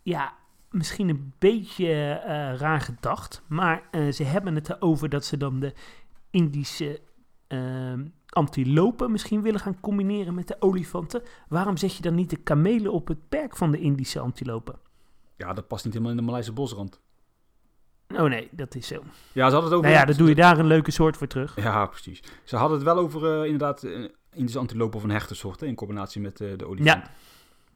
Ja, 0.03 0.37
misschien 0.71 1.09
een 1.09 1.33
beetje 1.37 1.93
eh, 1.93 2.55
raar 2.55 2.81
gedacht. 2.81 3.41
Maar 3.47 3.83
eh, 3.91 4.11
ze 4.11 4.23
hebben 4.23 4.55
het 4.55 4.69
erover 4.69 5.09
dat 5.09 5.25
ze 5.25 5.37
dan 5.37 5.59
de 5.59 5.73
Indische 6.29 7.01
eh, 7.47 7.93
antilopen 8.29 9.11
misschien 9.11 9.41
willen 9.41 9.59
gaan 9.59 9.79
combineren 9.79 10.33
met 10.33 10.47
de 10.47 10.55
olifanten. 10.59 11.21
Waarom 11.47 11.77
zet 11.77 11.95
je 11.95 12.01
dan 12.01 12.15
niet 12.15 12.29
de 12.29 12.35
kamelen 12.35 12.91
op 12.91 13.07
het 13.07 13.29
perk 13.29 13.57
van 13.57 13.71
de 13.71 13.79
Indische 13.79 14.19
antilopen? 14.19 14.79
Ja, 15.37 15.53
dat 15.53 15.67
past 15.67 15.83
niet 15.83 15.93
helemaal 15.93 16.13
in 16.13 16.19
de 16.19 16.25
Maleise 16.25 16.51
bosrand. 16.51 17.01
Oh 18.15 18.29
nee, 18.29 18.49
dat 18.51 18.75
is 18.75 18.87
zo. 18.87 19.03
Ja, 19.31 19.47
ze 19.47 19.53
hadden 19.53 19.63
het 19.63 19.73
over... 19.73 19.89
Nou 19.89 19.99
ja, 19.99 20.05
dan 20.05 20.15
doe 20.15 20.29
je 20.29 20.35
daar 20.35 20.59
een 20.59 20.65
leuke 20.65 20.91
soort 20.91 21.17
voor 21.17 21.27
terug. 21.27 21.55
Ja, 21.55 21.85
precies. 21.85 22.23
Ze 22.43 22.55
hadden 22.55 22.77
het 22.77 22.85
wel 22.85 22.97
over 22.97 23.39
eh, 23.39 23.43
inderdaad 23.43 23.87
Indische 24.33 24.59
antilopen 24.59 24.97
of 24.97 25.03
een 25.03 25.09
hechtensoort 25.09 25.59
hè, 25.59 25.65
in 25.65 25.75
combinatie 25.75 26.21
met 26.21 26.37
de 26.37 26.65
olifant. 26.65 27.05
Ja. 27.05 27.11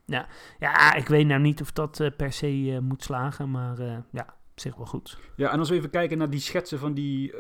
Ja, 0.06 0.94
ik 0.94 1.08
weet 1.08 1.28
nou 1.28 1.42
niet 1.42 1.62
of 1.62 1.72
dat 1.72 2.00
eh, 2.00 2.12
per 2.18 2.34
se 2.34 2.72
eh, 2.74 2.80
moet 2.80 3.04
slagen, 3.04 3.52
maar 3.52 3.80
eh, 3.80 3.98
ja, 4.12 4.24
op 4.52 4.60
zich 4.60 4.76
wel 4.76 4.86
goed. 4.86 5.18
Ja, 5.36 5.52
en 5.52 5.60
als 5.60 5.70
we 5.70 5.76
even 5.76 5.90
kijken 5.90 6.18
naar 6.18 6.30
die 6.30 6.40
schetsen 6.40 6.80
van 6.80 6.94
die 6.94 7.34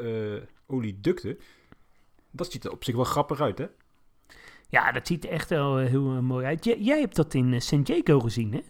olieducten. 0.68 1.38
Dat 2.32 2.52
ziet 2.52 2.64
er 2.66 2.72
op 2.72 2.84
zich 2.84 2.96
wel 2.96 3.04
grappig 3.04 3.42
uit, 3.42 3.58
hè? 3.58 3.66
Ja, 4.70 4.92
dat 4.92 5.08
ziet 5.08 5.24
er 5.24 5.30
echt 5.30 5.50
wel 5.50 5.78
heel 5.78 6.22
mooi 6.22 6.46
uit. 6.46 6.66
J- 6.66 6.78
jij 6.80 7.00
hebt 7.00 7.16
dat 7.16 7.34
in 7.34 7.62
San 7.62 7.84
Diego 7.84 8.20
gezien, 8.20 8.54
hè? 8.54 8.62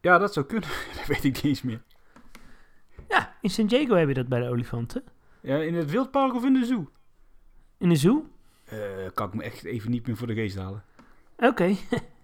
Ja, 0.00 0.18
dat 0.18 0.32
zou 0.32 0.46
kunnen. 0.46 0.68
dat 0.96 1.06
weet 1.06 1.24
ik 1.24 1.34
niet 1.34 1.44
eens 1.44 1.62
meer. 1.62 1.82
Ja, 3.08 3.36
in 3.40 3.50
San 3.50 3.66
Diego 3.66 3.94
heb 3.94 4.08
je 4.08 4.14
dat 4.14 4.28
bij 4.28 4.40
de 4.40 4.48
olifanten. 4.48 5.02
Ja, 5.42 5.56
in 5.56 5.74
het 5.74 5.90
wildpark 5.90 6.34
of 6.34 6.44
in 6.44 6.52
de 6.52 6.64
zoo? 6.64 6.90
In 7.78 7.88
de 7.88 7.96
zoo? 7.96 8.26
Kan 9.14 9.28
ik 9.28 9.34
me 9.34 9.42
echt 9.42 9.64
even 9.64 9.90
niet 9.90 10.06
meer 10.06 10.16
voor 10.16 10.26
de 10.26 10.34
geest 10.34 10.56
halen. 10.56 10.84
Oké, 11.36 11.64
ja. 11.64 11.76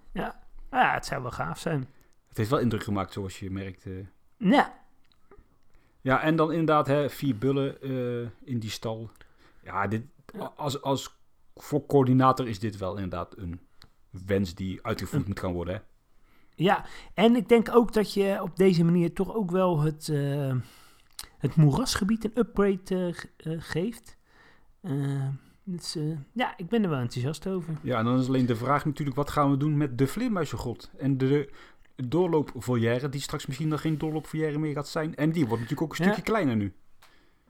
ja, 0.80 0.94
het 0.94 1.06
zou 1.06 1.22
wel 1.22 1.30
gaaf 1.30 1.58
zijn. 1.58 1.88
Het 2.28 2.37
heeft 2.37 2.50
wel 2.50 2.58
indruk 2.58 2.82
gemaakt, 2.82 3.12
zoals 3.12 3.38
je 3.38 3.50
merkt. 3.50 3.84
Ja, 4.37 4.82
Ja, 6.00 6.22
en 6.22 6.37
dan 6.37 6.50
inderdaad 6.50 6.87
hè, 6.87 7.10
vier 7.10 7.38
bullen 7.38 7.82
eh, 7.82 8.48
in 8.50 8.58
die 8.58 8.70
stal. 8.70 9.10
Ja, 9.62 9.87
dit, 9.87 10.02
als, 10.56 10.82
als 10.82 11.16
voor 11.54 11.87
coördinator 11.87 12.48
is 12.48 12.58
dit 12.58 12.76
wel 12.76 12.94
inderdaad 12.94 13.38
een 13.38 13.60
wens 14.26 14.54
die 14.54 14.78
uitgevoerd 14.82 15.26
moet 15.28 15.40
gaan 15.40 15.52
worden. 15.52 15.74
Hè? 15.74 15.80
ja. 16.54 16.84
En 17.14 17.37
ik 17.37 17.48
denk 17.48 17.74
ook 17.74 17.92
dat 17.92 18.12
je 18.12 18.42
op 18.42 18.56
deze 18.56 18.84
manier 18.84 19.12
toch 19.12 19.34
ook 19.34 19.50
wel 19.50 19.80
het, 19.80 20.08
eh, 20.08 20.54
het 21.38 21.56
moerasgebied 21.56 22.24
een 22.24 22.38
upgrade 22.38 23.14
eh, 23.37 23.52
geeft. 23.58 24.16
Dus, 25.64 25.96
eh, 25.96 26.18
ja, 26.33 26.55
ik 26.57 26.68
ben 26.68 26.83
er 26.83 26.88
wel 26.90 26.98
enthousiast 26.98 27.46
over. 27.46 27.74
Ja, 27.83 27.98
en 27.98 28.05
dan 28.05 28.18
is 28.18 28.29
alleen 28.29 28.46
de 28.46 28.57
vraag 28.57 28.85
natuurlijk, 28.85 29.16
wat 29.16 29.31
gaan 29.31 29.50
we 29.50 29.57
doen 29.57 29.77
met 29.77 29.98
de 29.98 30.07
vleermuizengrot? 30.07 30.90
En 30.98 31.18
de 31.18 31.50
doorloopvolière, 31.96 33.09
die 33.09 33.20
straks 33.20 33.46
misschien 33.46 33.68
nog 33.68 33.81
geen 33.81 33.98
doorloopvolière 33.98 34.59
meer 34.59 34.72
gaat 34.74 34.88
zijn. 34.88 35.14
En 35.14 35.33
die 35.33 35.46
wordt 35.46 35.62
natuurlijk 35.62 35.92
ook 35.92 35.98
een 35.98 36.05
Ja. 36.05 36.12
stukje 36.12 36.31
kleiner 36.33 36.57
nu. 36.57 36.72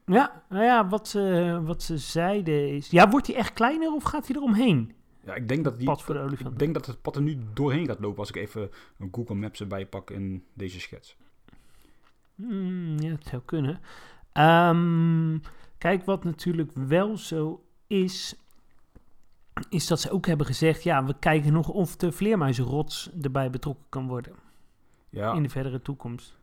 Ja, 0.06 0.42
nou 0.48 0.64
ja, 0.64 0.88
wat 0.88 1.08
ze, 1.08 1.60
wat 1.64 1.82
ze 1.82 1.98
zeiden 1.98 2.68
is... 2.68 2.90
Ja, 2.90 3.08
wordt 3.08 3.26
hij 3.26 3.36
echt 3.36 3.52
kleiner 3.52 3.92
of 3.92 4.02
gaat 4.02 4.26
hij 4.26 4.36
eromheen? 4.36 4.92
Ja, 5.24 5.34
ik 5.34 5.48
denk 5.48 5.64
dat 5.64 5.76
die... 5.76 5.86
Pad 5.86 6.02
voor 6.02 6.14
de 6.14 6.36
Ik 6.50 6.58
denk 6.58 6.74
dat 6.74 6.86
het 6.86 7.02
pad 7.02 7.16
er 7.16 7.22
nu 7.22 7.38
doorheen 7.54 7.86
gaat 7.86 8.00
lopen 8.00 8.18
als 8.18 8.28
ik 8.28 8.36
even 8.36 8.70
een 8.98 9.08
Google 9.12 9.34
Maps 9.34 9.60
erbij 9.60 9.86
pak 9.86 10.10
in 10.10 10.44
deze 10.54 10.80
schets. 10.80 11.16
Hmm, 12.34 12.98
ja, 12.98 13.10
het 13.10 13.26
zou 13.26 13.42
kunnen. 13.44 13.80
Ehm, 14.32 15.38
kijk, 15.78 16.04
wat 16.04 16.24
natuurlijk 16.24 16.70
wel 16.74 17.16
zo 17.16 17.64
is, 18.02 18.34
is 19.68 19.86
dat 19.86 20.00
ze 20.00 20.10
ook 20.10 20.26
hebben 20.26 20.46
gezegd, 20.46 20.82
ja, 20.82 21.04
we 21.04 21.14
kijken 21.18 21.52
nog 21.52 21.68
of 21.68 21.96
de 21.96 22.12
vleermuizenrots 22.12 23.10
erbij 23.22 23.50
betrokken 23.50 23.84
kan 23.88 24.06
worden 24.06 24.32
Ja, 25.10 25.32
in 25.32 25.42
de 25.42 25.48
verdere 25.48 25.82
toekomst. 25.82 26.36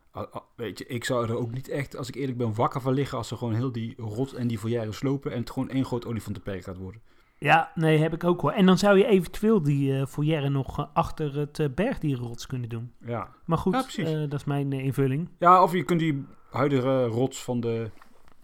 weet 0.55 0.77
je, 0.77 0.85
ik 0.85 1.03
zou 1.05 1.27
er 1.29 1.35
ook 1.37 1.51
niet 1.51 1.67
echt, 1.69 1.97
als 1.97 2.07
ik 2.07 2.15
eerlijk 2.15 2.37
ben, 2.37 2.53
wakker 2.55 2.81
van 2.81 2.93
liggen 2.93 3.17
als 3.17 3.27
ze 3.27 3.37
gewoon 3.37 3.53
heel 3.53 3.71
die 3.71 3.93
rot 3.97 4.33
en 4.33 4.47
die 4.47 4.59
volière 4.59 4.91
slopen 4.91 5.31
en 5.31 5.39
het 5.39 5.49
gewoon 5.51 5.69
één 5.69 5.85
groot 5.85 6.05
olifantenperk 6.05 6.63
gaat 6.63 6.77
worden. 6.77 7.01
Ja, 7.37 7.71
nee, 7.75 7.97
heb 7.97 8.13
ik 8.13 8.23
ook 8.23 8.41
hoor. 8.41 8.51
En 8.51 8.65
dan 8.65 8.77
zou 8.77 8.97
je 8.97 9.05
eventueel 9.05 9.61
die 9.61 9.97
eh 9.99 10.05
foyer 10.05 10.51
nog 10.51 10.79
eh, 10.79 10.85
achter 10.93 11.35
het 11.37 11.59
eh, 11.59 11.67
bergdierenrots 11.75 12.47
kunnen 12.47 12.69
doen. 12.69 12.91
Ja. 13.05 13.29
Maar 13.45 13.57
goed, 13.57 13.93
Ja, 13.93 14.25
dat 14.25 14.39
is 14.39 14.43
mijn 14.45 14.71
invulling. 14.73 15.29
ja, 15.39 15.63
of 15.63 15.73
je 15.73 15.83
kunt 15.83 15.99
die 15.99 16.25
huidige 16.49 17.05
rots 17.05 17.43
van 17.43 17.59
de, 17.59 17.89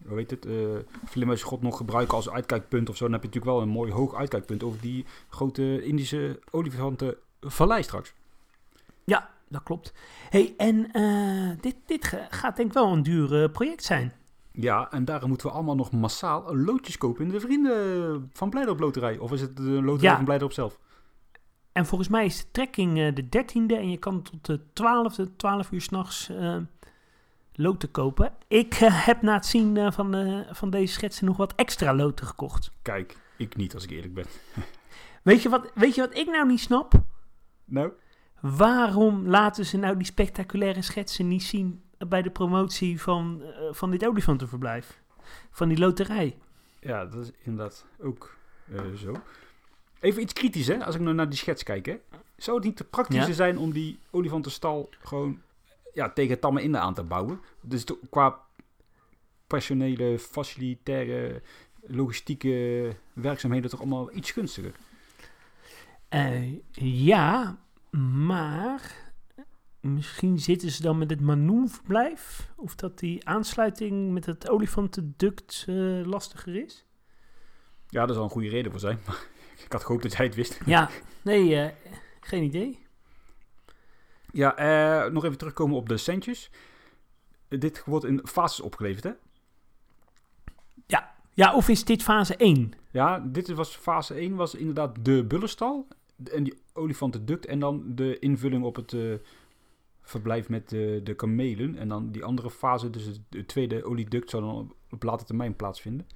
hoe 0.07 0.17
heet 0.17 0.31
het, 0.31 0.45
eh 0.45 0.53
vleermuizengrot 1.05 1.61
nog 1.61 1.77
gebruiken 1.77 2.15
als 2.15 2.29
uitkijkpunt 2.29 2.89
of 2.89 2.97
zo. 2.97 3.03
Dan 3.03 3.13
heb 3.13 3.21
je 3.21 3.27
natuurlijk 3.27 3.55
wel 3.55 3.63
een 3.63 3.73
mooi 3.73 3.91
hoog 3.91 4.15
uitkijkpunt 4.15 4.63
over 4.63 4.81
die 4.81 5.05
grote 5.29 5.83
Indische 5.83 6.39
olifantenvallei 6.51 7.83
straks. 7.83 8.13
Ja, 9.03 9.29
dat 9.49 9.63
klopt. 9.63 9.93
hey, 10.29 10.53
en 10.57 10.91
eh, 10.91 11.61
dit, 11.61 11.75
dit 11.85 12.13
gaat 12.29 12.55
denk 12.55 12.67
ik 12.67 12.73
wel 12.73 12.91
een 12.93 13.03
duur 13.03 13.43
eh, 13.43 13.51
project 13.51 13.83
zijn. 13.83 14.13
Ja, 14.51 14.91
en 14.91 15.05
daarom 15.05 15.29
moeten 15.29 15.47
we 15.47 15.53
allemaal 15.53 15.75
nog 15.75 15.91
massaal 15.91 16.55
loodjes 16.55 16.97
kopen 16.97 17.25
in 17.25 17.31
de 17.31 17.39
vrienden 17.39 18.29
van 18.33 18.49
Blijdorp 18.49 18.79
Loterij. 18.79 19.17
Of 19.17 19.31
is 19.31 19.41
het 19.41 19.57
de 19.57 19.63
loterij 19.63 20.09
Ja. 20.09 20.15
van 20.15 20.25
Blijdorp 20.25 20.51
zelf? 20.51 20.79
En 21.71 21.85
volgens 21.85 22.09
mij 22.09 22.25
is 22.25 22.37
de 22.37 22.51
trekking 22.51 23.13
de 23.13 23.23
13e 23.23 23.73
en 23.75 23.89
je 23.89 23.97
kan 23.97 24.21
tot 24.21 24.45
de 24.45 24.59
12e, 24.59 25.35
12 25.35 25.71
uur 25.71 25.81
s'nachts 25.81 26.31
eh 27.57 27.63
loten 27.65 27.91
kopen. 27.91 28.33
Ik 28.47 28.73
eh, 28.73 29.05
heb 29.05 29.21
na 29.21 29.33
het 29.33 29.45
zien 29.45 29.77
eh, 29.77 29.91
van, 29.91 30.15
eh, 30.15 30.39
van 30.51 30.69
deze 30.69 30.93
schetsen 30.93 31.25
nog 31.25 31.37
wat 31.37 31.55
extra 31.55 31.95
loten 31.95 32.25
gekocht. 32.25 32.71
Kijk, 32.81 33.17
ik 33.37 33.55
niet 33.55 33.73
als 33.73 33.83
ik 33.83 33.89
eerlijk 33.89 34.13
ben. 34.13 34.25
Weet 35.23 35.41
je 35.41 35.49
wat, 35.49 35.71
weet 35.75 35.95
je 35.95 36.01
wat 36.01 36.17
ik 36.17 36.25
nou 36.27 36.47
niet 36.47 36.59
snap? 36.59 36.93
Nou? 37.65 37.91
Waarom 38.39 39.27
laten 39.27 39.65
ze 39.65 39.77
nou 39.77 39.97
die 39.97 40.05
spectaculaire 40.05 40.81
schetsen 40.81 41.27
niet 41.27 41.43
zien 41.43 41.83
bij 42.07 42.21
de 42.21 42.29
promotie 42.29 43.01
van, 43.01 43.41
van 43.71 43.91
dit 43.91 44.07
olifantenverblijf? 44.07 45.01
Van 45.51 45.69
die 45.69 45.77
loterij. 45.77 46.37
Ja, 46.79 47.05
dat 47.05 47.23
is 47.23 47.31
inderdaad 47.43 47.85
ook 47.99 48.35
zo. 48.95 49.15
Even 49.99 50.21
iets 50.21 50.33
kritisch, 50.33 50.67
hè? 50.67 50.85
Als 50.85 50.95
ik 50.95 51.01
nou 51.01 51.15
naar 51.15 51.29
die 51.29 51.37
schets 51.37 51.63
kijk, 51.63 51.85
hè? 51.85 51.97
Zou 52.37 52.57
het 52.57 52.65
niet 52.65 52.75
te 52.77 52.83
praktischer 52.83 53.29
Ja. 53.29 53.33
zijn 53.35 53.57
om 53.57 53.71
die 53.71 53.99
olifantenstal 54.11 54.89
gewoon 54.99 55.41
ja, 55.97 56.09
tegen 56.09 56.39
tammen 56.39 56.63
in 56.63 56.77
aan 56.77 56.93
te 56.93 57.03
bouwen? 57.03 57.39
Dus 57.61 57.83
qua 58.09 58.39
personele, 59.47 60.19
facilitaire, 60.19 61.41
logistieke 61.81 62.95
werkzaamheden 63.13 63.69
toch 63.69 63.79
allemaal 63.79 64.13
iets 64.13 64.31
gunstiger? 64.31 64.71
Eh, 66.09 66.53
ja, 67.05 67.57
maar 68.31 69.11
misschien 69.79 70.39
zitten 70.39 70.71
ze 70.71 70.81
dan 70.81 70.97
met 70.97 71.09
het 71.09 71.21
Manoenverblijf. 71.21 72.51
Of 72.55 72.75
dat 72.75 72.99
die 72.99 73.27
aansluiting 73.27 74.11
met 74.11 74.25
het 74.25 74.49
olifantenduct 74.49 75.65
eh 75.67 76.01
lastiger 76.05 76.55
is. 76.55 76.85
Ja, 77.89 78.05
daar 78.05 78.15
zal 78.15 78.23
een 78.23 78.29
goede 78.29 78.49
reden 78.49 78.71
voor 78.71 78.79
zijn. 78.79 78.99
Maar 79.05 79.27
ik 79.65 79.71
had 79.71 79.83
gehoopt 79.83 80.03
dat 80.03 80.15
jij 80.15 80.25
het 80.25 80.35
wist. 80.35 80.59
Ja, 80.65 80.89
nee, 81.21 81.55
eh, 81.55 81.71
geen 82.19 82.43
idee. 82.43 82.86
Ja, 84.33 84.55
eh, 84.55 85.11
nog 85.11 85.23
even 85.25 85.37
terugkomen 85.37 85.75
op 85.75 85.89
de 85.89 85.97
centjes. 85.97 86.51
Dit 87.47 87.83
wordt 87.85 88.05
in 88.05 88.21
fases 88.23 88.61
opgeleverd, 88.61 89.03
hè? 89.03 89.11
Ja, 91.33 91.53
of 91.55 91.69
is 91.69 91.83
dit 91.85 92.03
fase 92.03 92.35
1? 92.37 92.73
Ja, 92.91 93.19
dit 93.19 93.47
was 93.53 93.75
fase 93.75 94.13
1, 94.19 94.35
was 94.35 94.55
inderdaad 94.55 94.95
de 95.05 95.23
bullenstal 95.23 95.87
en 96.31 96.43
die 96.43 96.57
olifantenduct 96.73 97.45
en 97.45 97.59
dan 97.59 97.83
de 97.95 98.19
invulling 98.19 98.63
op 98.63 98.75
het 98.75 98.93
eh, 98.93 99.13
verblijf 100.01 100.49
met 100.49 100.69
de, 100.69 101.01
de 101.03 101.13
kamelen. 101.15 101.75
En 101.77 101.87
dan 101.87 102.11
die 102.11 102.23
andere 102.23 102.51
fase, 102.51 102.89
dus 102.89 103.05
het- 103.05 103.21
de 103.29 103.45
tweede 103.45 103.83
olieduct, 103.83 104.29
zou 104.29 104.43
dan 104.43 104.73
op 104.89 105.03
later 105.03 105.25
termijn 105.25 105.55
plaatsvinden. 105.55 106.07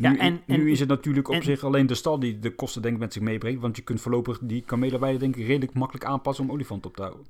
Ja, 0.00 0.10
nu, 0.10 0.18
en- 0.18 0.40
nu 0.46 0.70
is 0.70 0.80
het 0.80 0.88
natuurlijk 0.88 1.28
op 1.28 1.34
en- 1.34 1.42
zich 1.42 1.64
alleen 1.64 1.86
de 1.86 1.94
stal 1.94 2.18
die 2.18 2.38
de 2.38 2.54
kosten 2.54 2.82
denk 2.82 2.94
ik 2.94 3.00
met 3.00 3.12
zich 3.12 3.22
meebrengt. 3.22 3.60
Want 3.60 3.76
je 3.76 3.82
kunt 3.82 4.00
voorlopig 4.00 4.38
die 4.42 4.62
kamelenweide 4.62 5.18
denk 5.18 5.36
ik 5.36 5.46
redelijk 5.46 5.74
makkelijk 5.74 6.04
aanpassen 6.06 6.44
om 6.44 6.50
olifant 6.50 6.86
op 6.86 6.96
te 6.96 7.02
houden. 7.02 7.26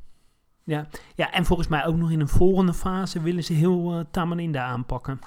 Ja, 1.14 1.32
en 1.32 1.44
volgens 1.44 1.68
mij 1.68 1.86
ook 1.86 1.96
nog 1.96 2.10
in 2.10 2.20
een 2.20 2.28
volgende 2.28 2.74
fase 2.74 3.22
willen 3.22 3.44
ze 3.44 3.52
heel 3.52 4.04
Tamarinda 4.10 4.64
aanpakken. 4.64 5.18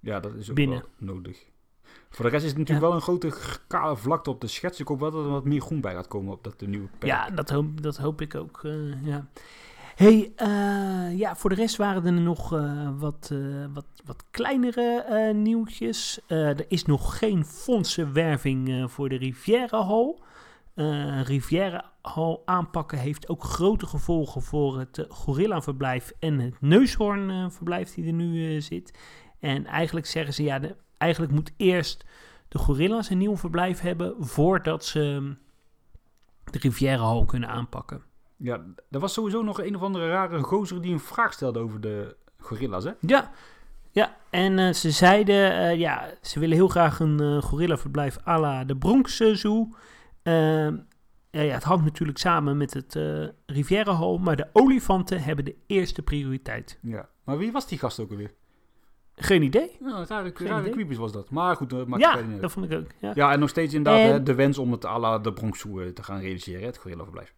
Ja, 0.00 0.20
dat 0.20 0.34
is 0.34 0.48
ook 0.50 0.54
Binnen. 0.56 0.78
wel 0.98 1.14
nodig. 1.14 1.44
Voor 2.10 2.24
de 2.24 2.30
rest 2.30 2.44
is 2.44 2.50
het 2.50 2.58
natuurlijk 2.58 2.86
wel 2.86 2.94
een 2.96 3.02
grote 3.02 3.32
kale 3.66 3.96
vlakte 3.96 4.30
op 4.30 4.40
de 4.40 4.46
schets. 4.46 4.80
Ik 4.80 4.88
hoop 4.88 5.00
wel 5.00 5.10
dat 5.10 5.24
er 5.24 5.30
wat 5.30 5.44
meer 5.44 5.60
groen 5.60 5.80
bij 5.80 5.94
gaat 5.94 6.08
komen 6.08 6.32
op 6.32 6.44
dat 6.44 6.62
eh, 6.62 6.68
nieuwe 6.68 6.88
perk. 6.98 7.12
Ja, 7.12 7.30
dat 7.30 7.50
hoop, 7.50 7.82
dat 7.82 7.96
hoop 7.96 8.20
ik 8.20 8.34
ook. 8.34 8.60
eh, 8.64 9.04
ja. 9.06 9.28
Hey, 9.98 10.32
eh, 10.36 11.18
ja, 11.18 11.36
voor 11.36 11.50
de 11.50 11.56
rest 11.56 11.76
waren 11.76 12.06
er 12.06 12.12
nog 12.12 12.52
eh, 12.52 12.88
wat, 12.98 13.28
eh, 13.32 13.38
wat, 13.72 13.86
wat 14.04 14.24
kleinere 14.30 15.32
nieuwtjes. 15.34 16.20
Er 16.26 16.64
is 16.68 16.84
nog 16.84 17.18
geen 17.18 17.44
fondsenwerving 17.44 18.90
voor 18.90 19.08
de 19.08 19.16
Riviera 19.16 19.86
Hall. 19.86 20.16
Riviera 21.22 21.92
Hall 22.02 22.38
aanpakken 22.44 22.98
heeft 22.98 23.28
ook 23.28 23.44
grote 23.44 23.86
gevolgen 23.86 24.42
voor 24.42 24.78
het 24.78 25.06
gorillaverblijf 25.08 26.12
en 26.18 26.38
het 26.38 26.60
neushoornverblijf 26.60 27.94
die 27.94 28.06
er 28.06 28.12
nu 28.12 28.60
zit. 28.60 28.98
En 29.40 29.66
eigenlijk 29.66 30.06
zeggen 30.06 30.34
ze, 30.34 30.42
ja, 30.42 30.60
eigenlijk 30.98 31.32
moet 31.32 31.52
eerst 31.56 32.04
de 32.48 32.58
gorilla's 32.58 33.10
een 33.10 33.18
nieuw 33.18 33.36
verblijf 33.36 33.80
hebben 33.80 34.14
voordat 34.18 34.84
ze 34.84 35.16
hm, 35.18 35.32
de 36.52 36.58
Riviera 36.58 37.02
Hall 37.02 37.24
kunnen 37.24 37.48
aanpakken. 37.48 38.07
Ja, 38.38 38.64
er 38.90 39.00
was 39.00 39.12
sowieso 39.12 39.42
nog 39.42 39.62
een 39.62 39.76
of 39.76 39.82
andere 39.82 40.08
rare 40.08 40.38
gozer 40.38 40.82
die 40.82 40.92
een 40.92 41.00
vraag 41.00 41.32
stelde 41.32 41.58
over 41.58 41.80
de 41.80 42.16
gorilla's, 42.38 42.84
hè? 42.84 42.92
Ja, 43.00 43.30
ja. 43.90 44.16
en 44.30 44.58
uh, 44.58 44.72
ze 44.72 44.90
zeiden, 44.90 45.52
uh, 45.52 45.76
ja, 45.76 46.14
ze 46.22 46.40
willen 46.40 46.56
heel 46.56 46.68
graag 46.68 47.00
een 47.00 47.22
uh, 47.22 47.42
gorillaverblijf 47.42 48.18
à 48.26 48.40
la 48.40 48.64
de 48.64 48.76
Bronx 48.76 49.16
Zoo. 49.16 49.68
Uh, 50.22 50.68
ja, 51.30 51.40
ja, 51.40 51.54
het 51.54 51.64
hangt 51.64 51.84
natuurlijk 51.84 52.18
samen 52.18 52.56
met 52.56 52.74
het 52.74 52.94
uh, 52.94 53.28
Riviera 53.46 53.94
Hall, 53.94 54.18
maar 54.18 54.36
de 54.36 54.48
olifanten 54.52 55.22
hebben 55.22 55.44
de 55.44 55.56
eerste 55.66 56.02
prioriteit. 56.02 56.78
Ja, 56.82 57.08
maar 57.24 57.38
wie 57.38 57.52
was 57.52 57.68
die 57.68 57.78
gast 57.78 58.00
ook 58.00 58.10
alweer? 58.10 58.34
Geen 59.14 59.42
idee. 59.42 59.76
Ja, 59.80 60.04
rare, 60.08 60.32
rare 60.34 60.70
creepies 60.70 60.96
was 60.96 61.12
dat. 61.12 61.30
Maar 61.30 61.56
goed, 61.56 61.70
dat 61.70 61.86
maakt 61.86 62.02
ja, 62.02 62.22
dat 62.40 62.52
vond 62.52 62.70
ik 62.70 62.78
ook. 62.78 62.86
Ja, 63.00 63.12
ja 63.14 63.32
en 63.32 63.40
nog 63.40 63.48
steeds 63.48 63.74
inderdaad 63.74 64.02
en... 64.02 64.12
hè, 64.12 64.22
de 64.22 64.34
wens 64.34 64.58
om 64.58 64.72
het 64.72 64.84
à 64.84 64.98
la 64.98 65.18
de 65.18 65.32
Bronx 65.32 65.60
Zoo 65.60 65.92
te 65.92 66.02
gaan 66.02 66.20
realiseren, 66.20 66.66
het 66.66 66.78
gorillaverblijf. 66.78 67.34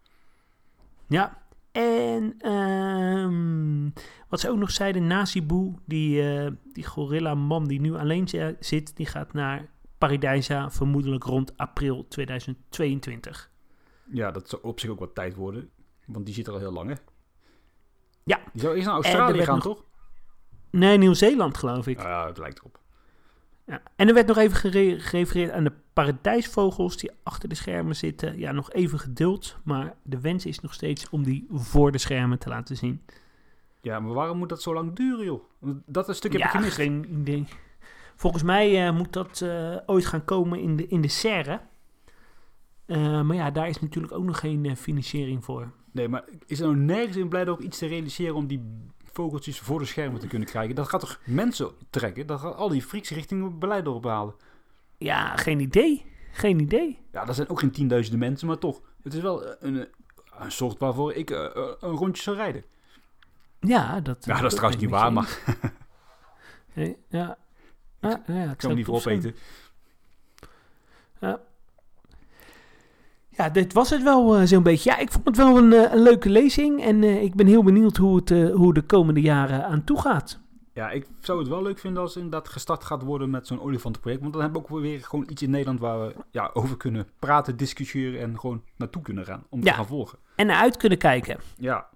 Ja, 1.11 1.43
en 1.73 2.51
um, 2.53 3.93
wat 4.29 4.41
ze 4.41 4.51
ook 4.51 4.59
nog 4.59 4.71
zeiden, 4.71 5.07
Nasibu, 5.07 5.75
die, 5.85 6.23
uh, 6.23 6.51
die 6.73 6.87
gorilla-man 6.87 7.67
die 7.67 7.81
nu 7.81 7.95
alleen 7.95 8.29
zit, 8.61 8.97
die 8.97 9.07
gaat 9.07 9.33
naar 9.33 9.69
Paradijsa 9.99 10.71
vermoedelijk 10.71 11.25
rond 11.25 11.57
april 11.57 12.09
2022. 12.09 13.51
Ja, 14.13 14.31
dat 14.31 14.49
zou 14.49 14.63
op 14.63 14.81
zich 14.81 14.91
ook 14.91 14.99
wat 14.99 15.15
tijd 15.15 15.35
worden, 15.35 15.71
want 16.07 16.27
die 16.27 16.35
zit 16.35 16.47
er 16.47 16.53
al 16.53 16.59
heel 16.59 16.73
lang, 16.73 16.91
hè? 16.91 16.97
Ja. 18.25 18.41
Die 18.53 18.61
zou 18.61 18.75
eerst 18.75 18.87
naar 18.87 18.95
Australië 18.95 19.43
gaan, 19.43 19.55
nog... 19.55 19.65
toch? 19.65 19.85
Nee, 20.71 20.99
Nieuw-Zeeland 20.99 21.57
geloof 21.57 21.87
ik. 21.87 21.99
Ah, 21.99 22.05
ja, 22.05 22.27
het 22.27 22.39
lijkt 22.39 22.59
erop. 22.59 22.81
Ja. 23.71 23.83
En 23.97 24.09
er 24.09 24.15
werd 24.15 24.27
nog 24.27 24.37
even 24.37 24.57
gere 24.57 25.01
gerefereerd 25.01 25.51
aan 25.51 25.65
de 25.65 25.73
paradijsvogels 25.93 26.97
die 26.97 27.11
achter 27.23 27.49
de 27.49 27.55
schermen 27.55 27.97
zitten. 27.97 28.39
Ja, 28.39 28.53
nog 28.53 28.73
even 28.73 28.99
geduld, 28.99 29.57
maar 29.65 29.95
de 30.03 30.21
wens 30.21 30.47
is 30.47 30.61
nog 30.61 30.75
steeds 30.75 31.09
om 31.11 31.23
die 31.23 31.47
voor 31.51 31.93
de 31.93 31.99
schermen 31.99 32.39
te 32.39 32.49
laten 32.49 32.77
zien. 32.77 33.03
Ja, 33.83 34.01
maar 34.01 34.15
waarom 34.15 34.39
moet 34.39 34.49
dat 34.49 34.63
zo 34.63 34.75
lang 34.75 34.97
duren, 34.97 35.25
joh? 35.25 35.43
Dat 35.87 36.09
een 36.09 36.15
stuk 36.15 36.33
heb 36.33 36.41
ja, 36.41 36.47
ik 36.47 36.53
gemist. 36.53 36.75
geen 36.75 37.07
idee. 37.21 37.47
Volgens 38.15 38.43
mij 38.43 38.87
uh, 38.87 38.97
moet 38.97 39.13
dat 39.13 39.41
uh, 39.45 39.77
ooit 39.87 40.07
gaan 40.07 40.25
komen 40.25 40.61
in 40.61 40.77
de, 40.77 40.87
in 40.87 41.01
de 41.01 41.09
serre. 41.09 41.61
Uh, 42.87 43.23
maar 43.23 43.37
ja, 43.37 43.51
daar 43.51 43.69
is 43.69 43.81
natuurlijk 43.81 44.13
ook 44.13 44.25
nog 44.25 44.39
geen 44.39 44.77
financiering 44.77 45.45
voor. 45.45 45.73
Nee, 45.93 46.09
maar 46.09 46.25
is 46.47 46.61
er 46.61 46.67
nou 46.67 46.79
nergens 46.79 47.17
in 47.17 47.29
blij 47.29 47.49
op 47.49 47.61
iets 47.61 47.79
te 47.79 47.87
realiseren 47.87 48.35
om 48.35 48.47
die 48.47 48.63
vogeltjes 49.13 49.59
voor 49.59 49.79
de 49.79 49.85
schermen 49.85 50.21
te 50.21 50.27
kunnen 50.27 50.49
krijgen? 50.49 50.75
Dat 50.75 50.89
gaat 50.89 51.01
toch 51.01 51.21
mensen 51.25 51.71
trekken? 51.91 52.27
Dat 52.27 52.41
gaat 52.41 52.55
al 52.55 52.69
die 52.69 52.83
freaks 52.83 53.11
richting 53.11 53.59
beleid 53.59 53.87
ophalen? 53.87 54.35
Ja, 54.99 55.37
geen 55.37 55.61
idee. 55.61 56.05
Geen 56.33 56.61
idee. 56.61 56.99
Ja, 57.13 57.25
dat 57.25 57.35
zijn 57.35 57.49
ook 57.49 57.61
geen 57.61 57.71
tienduizenden 57.71 58.21
mensen, 58.21 58.47
maar 58.47 58.59
toch. 58.59 58.81
Het 59.03 59.15
is 59.15 59.21
wel 59.21 59.63
een, 59.63 59.89
een 60.39 60.53
soort 60.53 60.79
waarvoor 60.79 61.13
ik 61.13 61.31
uh, 61.31 61.49
een 61.81 61.97
rondje 61.97 62.23
zou 62.23 62.37
rijden. 62.37 62.65
Ja, 63.61 64.01
dat, 64.01 64.25
ja, 64.25 64.35
dat 64.41 64.51
is 64.51 64.55
trouwens 64.55 64.83
niet 64.83 64.91
waar, 64.91 65.13
maar... 65.13 65.59
nee, 66.75 66.97
ja. 67.09 67.39
Ah, 68.01 68.11
ja, 68.27 68.35
ja, 68.35 68.51
ik 68.51 68.61
zou 68.61 68.75
hem 68.75 68.75
liever 68.75 68.95
opeten. 68.95 69.35
Ja. 71.21 71.41
Ja, 73.41 73.49
dit 73.49 73.73
was 73.73 73.91
het 73.91 74.03
wel 74.03 74.41
uh, 74.41 74.47
zo'n 74.47 74.63
beetje. 74.63 74.91
Ja, 74.91 74.99
ik 74.99 75.13
vond 75.13 75.27
het 75.27 75.37
wel 75.37 75.57
een, 75.57 75.73
een 75.73 76.03
leuke 76.03 76.29
lezing. 76.31 76.83
En 76.83 77.03
uh, 77.03 77.23
ik 77.23 77.35
ben 77.35 77.47
heel 77.47 77.63
benieuwd 77.63 77.97
hoe 77.97 78.17
het 78.17 78.31
hoe 78.53 78.75
de 78.75 78.83
komende 78.83 79.21
jaren 79.21 79.65
aan 79.65 79.85
toe 79.85 80.01
gaat. 80.01 80.41
Ja, 80.75 80.91
ik 80.91 81.07
zou 81.21 81.39
het 81.39 81.49
wel 81.49 81.63
leuk 81.63 81.79
vinden 81.79 82.03
als 82.03 82.17
inderdaad 82.17 82.49
gestart 82.49 82.85
gaat 82.85 83.03
worden 83.03 83.31
met 83.31 83.47
zo'n 83.47 83.61
olifantenproject. 83.61 84.23
Want 84.23 84.33
dan 84.33 84.43
hebben 84.43 84.63
we 84.63 84.69
ook 84.69 84.81
weer 84.81 85.01
gewoon 85.01 85.27
iets 85.31 85.43
in 85.43 85.51
Nederland 85.51 85.81
waar 85.81 86.01
we 86.01 86.15
ja, 86.31 86.51
over 86.53 86.77
kunnen 86.77 87.07
praten, 87.19 87.57
discussiëren 87.57 88.21
en 88.21 88.41
gewoon 88.41 88.63
naartoe 88.77 89.03
kunnen 89.03 89.25
gaan. 89.25 89.45
Om 89.49 89.59
ja. 89.59 89.71
te 89.71 89.77
gaan 89.77 89.87
volgen. 89.87 90.19
En 90.37 90.47
naar 90.47 90.61
uit 90.61 90.77
kunnen 90.77 90.99
kijken. 90.99 91.39
Ja. 91.57 91.89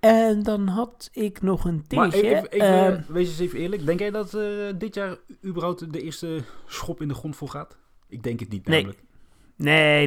En 0.00 0.42
dan 0.42 0.66
had 0.66 1.08
ik 1.12 1.42
nog 1.42 1.64
een 1.64 1.84
dingetje. 1.86 2.48
Maar 2.58 2.92
uh, 2.92 3.00
wees 3.08 3.28
eens 3.28 3.38
even 3.38 3.58
eerlijk. 3.58 3.86
Denk 3.86 3.98
jij 3.98 4.10
dat 4.10 4.34
uh, 4.34 4.72
dit 4.78 4.94
jaar 4.94 5.16
überhaupt 5.44 5.92
de 5.92 6.02
eerste 6.02 6.40
schop 6.66 7.00
in 7.00 7.08
de 7.08 7.14
grond 7.14 7.36
volgaat? 7.36 7.76
Ik 8.08 8.22
denk 8.22 8.40
het 8.40 8.48
niet 8.48 8.66
namelijk. 8.66 8.98
Nee, 8.98 9.09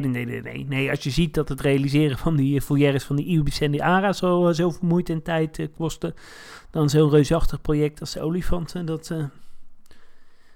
nee, 0.00 0.42
nee, 0.42 0.64
nee. 0.68 0.90
Als 0.90 1.02
je 1.02 1.10
ziet 1.10 1.34
dat 1.34 1.48
het 1.48 1.60
realiseren 1.60 2.18
van 2.18 2.36
die 2.36 2.60
foyeres 2.60 3.04
van 3.04 3.16
die 3.16 3.26
IUBC 3.26 3.60
en 3.60 3.70
die 3.70 3.84
ARA 3.84 4.12
zo, 4.12 4.52
zo 4.52 4.70
veel 4.70 4.88
moeite 4.88 5.12
en 5.12 5.22
tijd 5.22 5.58
uh, 5.58 5.66
kostte, 5.76 6.14
dan 6.70 6.90
zo'n 6.90 7.10
reusachtig 7.10 7.60
project 7.60 8.00
als 8.00 8.12
de 8.12 8.20
olifanten, 8.20 8.86
dat 8.86 9.10
uh, 9.10 9.24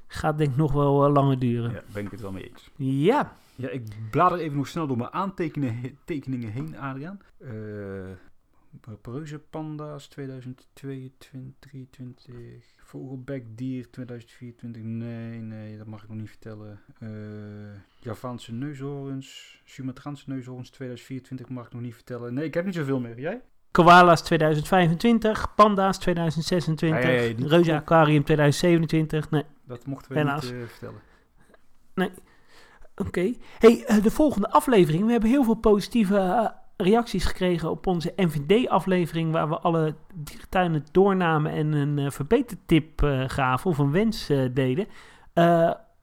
gaat 0.06 0.38
denk 0.38 0.50
ik 0.50 0.56
nog 0.56 0.72
wel 0.72 1.06
uh, 1.06 1.12
langer 1.12 1.38
duren. 1.38 1.70
Ja, 1.70 1.82
ben 1.92 2.04
ik 2.04 2.10
het 2.10 2.20
wel 2.20 2.32
mee 2.32 2.48
eens. 2.48 2.70
Ja. 2.76 3.32
Ja, 3.54 3.68
ik 3.68 3.82
blader 4.10 4.38
even 4.38 4.56
nog 4.56 4.68
snel 4.68 4.86
door 4.86 4.96
mijn 4.96 5.12
aantekeningen 5.12 6.50
heen, 6.52 6.78
Adriaan. 6.78 7.20
Pareuze 9.00 9.38
panda's 9.38 10.06
2022, 10.06 11.54
23, 11.58 12.64
vogelbekdier 12.76 13.90
2024, 13.90 14.82
nee, 14.82 15.40
nee, 15.40 15.76
dat 15.78 15.86
mag 15.86 16.02
ik 16.02 16.08
nog 16.08 16.18
niet 16.18 16.28
vertellen. 16.28 16.80
Uh, 17.00 17.10
Javaanse 17.98 18.52
neushoorns, 18.52 19.60
Sumatraanse 19.64 20.24
neushoorns 20.26 20.70
2024 20.70 21.48
mag 21.48 21.66
ik 21.66 21.72
nog 21.72 21.82
niet 21.82 21.94
vertellen. 21.94 22.34
Nee, 22.34 22.44
ik 22.44 22.54
heb 22.54 22.64
niet 22.64 22.74
zoveel 22.74 23.00
meer. 23.00 23.20
Jij? 23.20 23.42
Koala's 23.70 24.22
2025, 24.22 25.54
panda's 25.54 25.98
2026, 25.98 27.02
ja, 27.02 27.08
ja, 27.08 27.20
ja, 27.20 27.34
Reuze 27.46 27.74
Aquarium 27.74 28.24
2027. 28.24 29.30
Nee. 29.30 29.44
Dat 29.64 29.86
mochten 29.86 30.12
we 30.12 30.18
Helaas. 30.18 30.42
niet 30.42 30.52
uh, 30.52 30.66
vertellen. 30.66 31.00
Nee. 31.94 32.10
Oké. 32.96 33.08
Okay. 33.08 33.38
Hey, 33.58 33.84
uh, 33.88 34.02
de 34.02 34.10
volgende 34.10 34.50
aflevering. 34.50 35.04
We 35.04 35.10
hebben 35.10 35.30
heel 35.30 35.44
veel 35.44 35.54
positieve 35.54 36.14
uh, 36.14 36.48
reacties 36.82 37.24
gekregen 37.24 37.70
op 37.70 37.86
onze 37.86 38.12
NVD-aflevering, 38.16 39.32
waar 39.32 39.48
we 39.48 39.58
alle 39.58 39.94
dierentuinen 40.14 40.84
doornamen 40.90 41.52
en 41.52 41.72
een 41.72 41.98
uh, 41.98 42.10
verbetertip 42.10 43.02
uh, 43.02 43.24
gaven 43.26 43.70
of 43.70 43.78
een 43.78 43.90
wens 43.90 44.30
uh, 44.30 44.48
deden. 44.54 44.86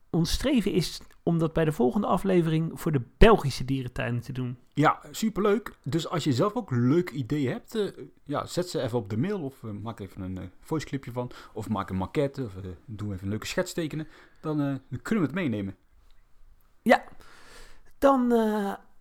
ons 0.09 0.31
streven 0.31 0.71
is 0.71 1.01
om 1.23 1.39
dat 1.39 1.53
bij 1.53 1.65
de 1.65 1.71
volgende 1.71 2.07
aflevering 2.07 2.79
voor 2.79 2.91
de 2.91 3.01
Belgische 3.17 3.65
dierentuinen 3.65 4.21
te 4.21 4.31
doen. 4.31 4.57
Ja, 4.73 4.99
superleuk. 5.11 5.77
Dus 5.83 6.09
als 6.09 6.23
je 6.23 6.33
zelf 6.33 6.53
ook 6.53 6.71
leuk 6.71 7.09
ideeën 7.09 7.51
hebt, 7.51 7.93
ja, 8.23 8.45
zet 8.45 8.69
ze 8.69 8.81
even 8.81 8.97
op 8.97 9.09
de 9.09 9.17
mail 9.17 9.41
of 9.41 9.61
maak 9.61 9.99
even 9.99 10.21
een 10.21 10.37
uh, 10.37 10.43
voiceclipje 10.59 11.11
van. 11.11 11.31
Of 11.53 11.69
maak 11.69 11.89
een 11.89 11.95
maquette 11.95 12.43
of 12.43 12.53
doe 12.85 13.13
even 13.13 13.23
een 13.23 13.29
leuke 13.29 13.47
schets 13.47 13.73
tekenen. 13.73 14.07
Dan, 14.41 14.57
dan 14.57 15.01
kunnen 15.01 15.23
we 15.23 15.29
het 15.29 15.39
meenemen. 15.39 15.75
Ja, 16.81 17.03
dan 17.97 18.31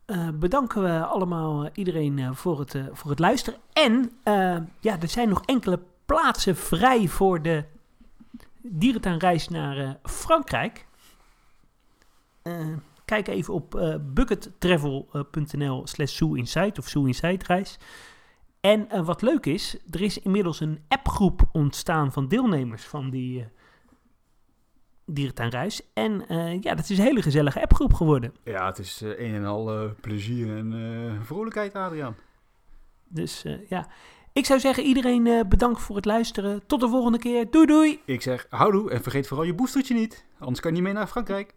uh, 0.07 0.29
bedanken 0.35 0.83
we 0.83 1.05
allemaal 1.05 1.65
uh, 1.65 1.71
iedereen 1.75 2.19
uh, 2.19 2.33
voor, 2.33 2.59
het, 2.59 2.79
voor 2.93 3.11
het 3.11 3.19
luisteren. 3.19 3.61
En 3.73 4.11
ja, 4.81 5.01
er 5.01 5.09
zijn 5.09 5.29
nog 5.29 5.43
enkele 5.45 5.81
plaatsen 6.07 6.57
vrij 6.57 7.09
voor 7.09 7.43
de 7.43 7.65
dierentuinreis 8.63 9.49
naar 9.49 9.99
Frankrijk. 10.03 10.87
kijk 13.05 13.29
even 13.29 13.55
op 13.55 13.99
buckettravel.nl 14.15 15.87
slash 15.87 16.17
Zoo 16.17 16.35
Insight 16.35 16.79
of 16.79 16.89
Zoo 16.89 17.05
Insight 17.05 17.47
reis. 17.47 17.79
En 18.61 19.05
wat 19.05 19.23
leuk 19.23 19.47
is, 19.47 19.77
er 19.91 20.01
is 20.01 20.19
inmiddels 20.19 20.61
een 20.61 20.83
appgroep 20.89 21.49
ontstaan 21.53 22.13
van 22.13 22.29
deelnemers 22.29 22.85
van 22.85 23.11
die 23.11 23.47
uh, 25.07 25.15
dierentuinreis. 25.15 25.81
En 25.95 26.25
ja, 26.61 26.75
dat 26.75 26.89
is 26.89 26.99
een 26.99 27.05
hele 27.05 27.23
gezellige 27.23 27.63
appgroep 27.63 27.93
geworden. 27.95 28.35
Ja, 28.45 28.67
het 28.67 28.79
is 28.79 29.01
een 29.01 29.35
en 29.35 29.45
al 29.45 29.95
plezier 30.01 30.57
en 30.57 31.21
vrolijkheid, 31.25 31.75
Adriaan. 31.75 32.17
Dus 33.09 33.45
ja, 33.69 33.89
ik 34.33 34.47
zou 34.47 34.61
zeggen 34.61 34.85
iedereen 34.85 35.49
bedankt 35.49 35.81
voor 35.81 35.97
het 35.97 36.05
luisteren. 36.05 36.67
Tot 36.67 36.81
de 36.81 36.89
volgende 36.89 37.19
keer. 37.19 37.51
Doei 37.51 37.67
doei. 37.67 38.01
Ik 38.05 38.23
zeg 38.23 38.47
houdoe 38.49 38.91
en 38.91 39.03
vergeet 39.03 39.27
vooral 39.27 39.47
je 39.47 39.55
boostertje 39.55 39.95
niet. 39.95 40.25
Anders 40.39 40.61
kan 40.61 40.71
je 40.71 40.77
niet 40.77 40.87
mee 40.87 40.95
naar 40.95 41.07
Frankrijk. 41.07 41.55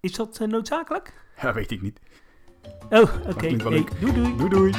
Is 0.00 0.12
dat 0.12 0.38
noodzakelijk? 0.46 1.12
Ja, 1.42 1.52
weet 1.52 1.70
ik 1.70 1.82
niet. 1.82 2.00
Oh, 2.90 3.00
oké. 3.00 3.28
Okay. 3.28 3.48
Hey, 3.48 3.84
doei 4.00 4.12
doei. 4.12 4.36
Doei 4.36 4.48
doei. 4.48 4.72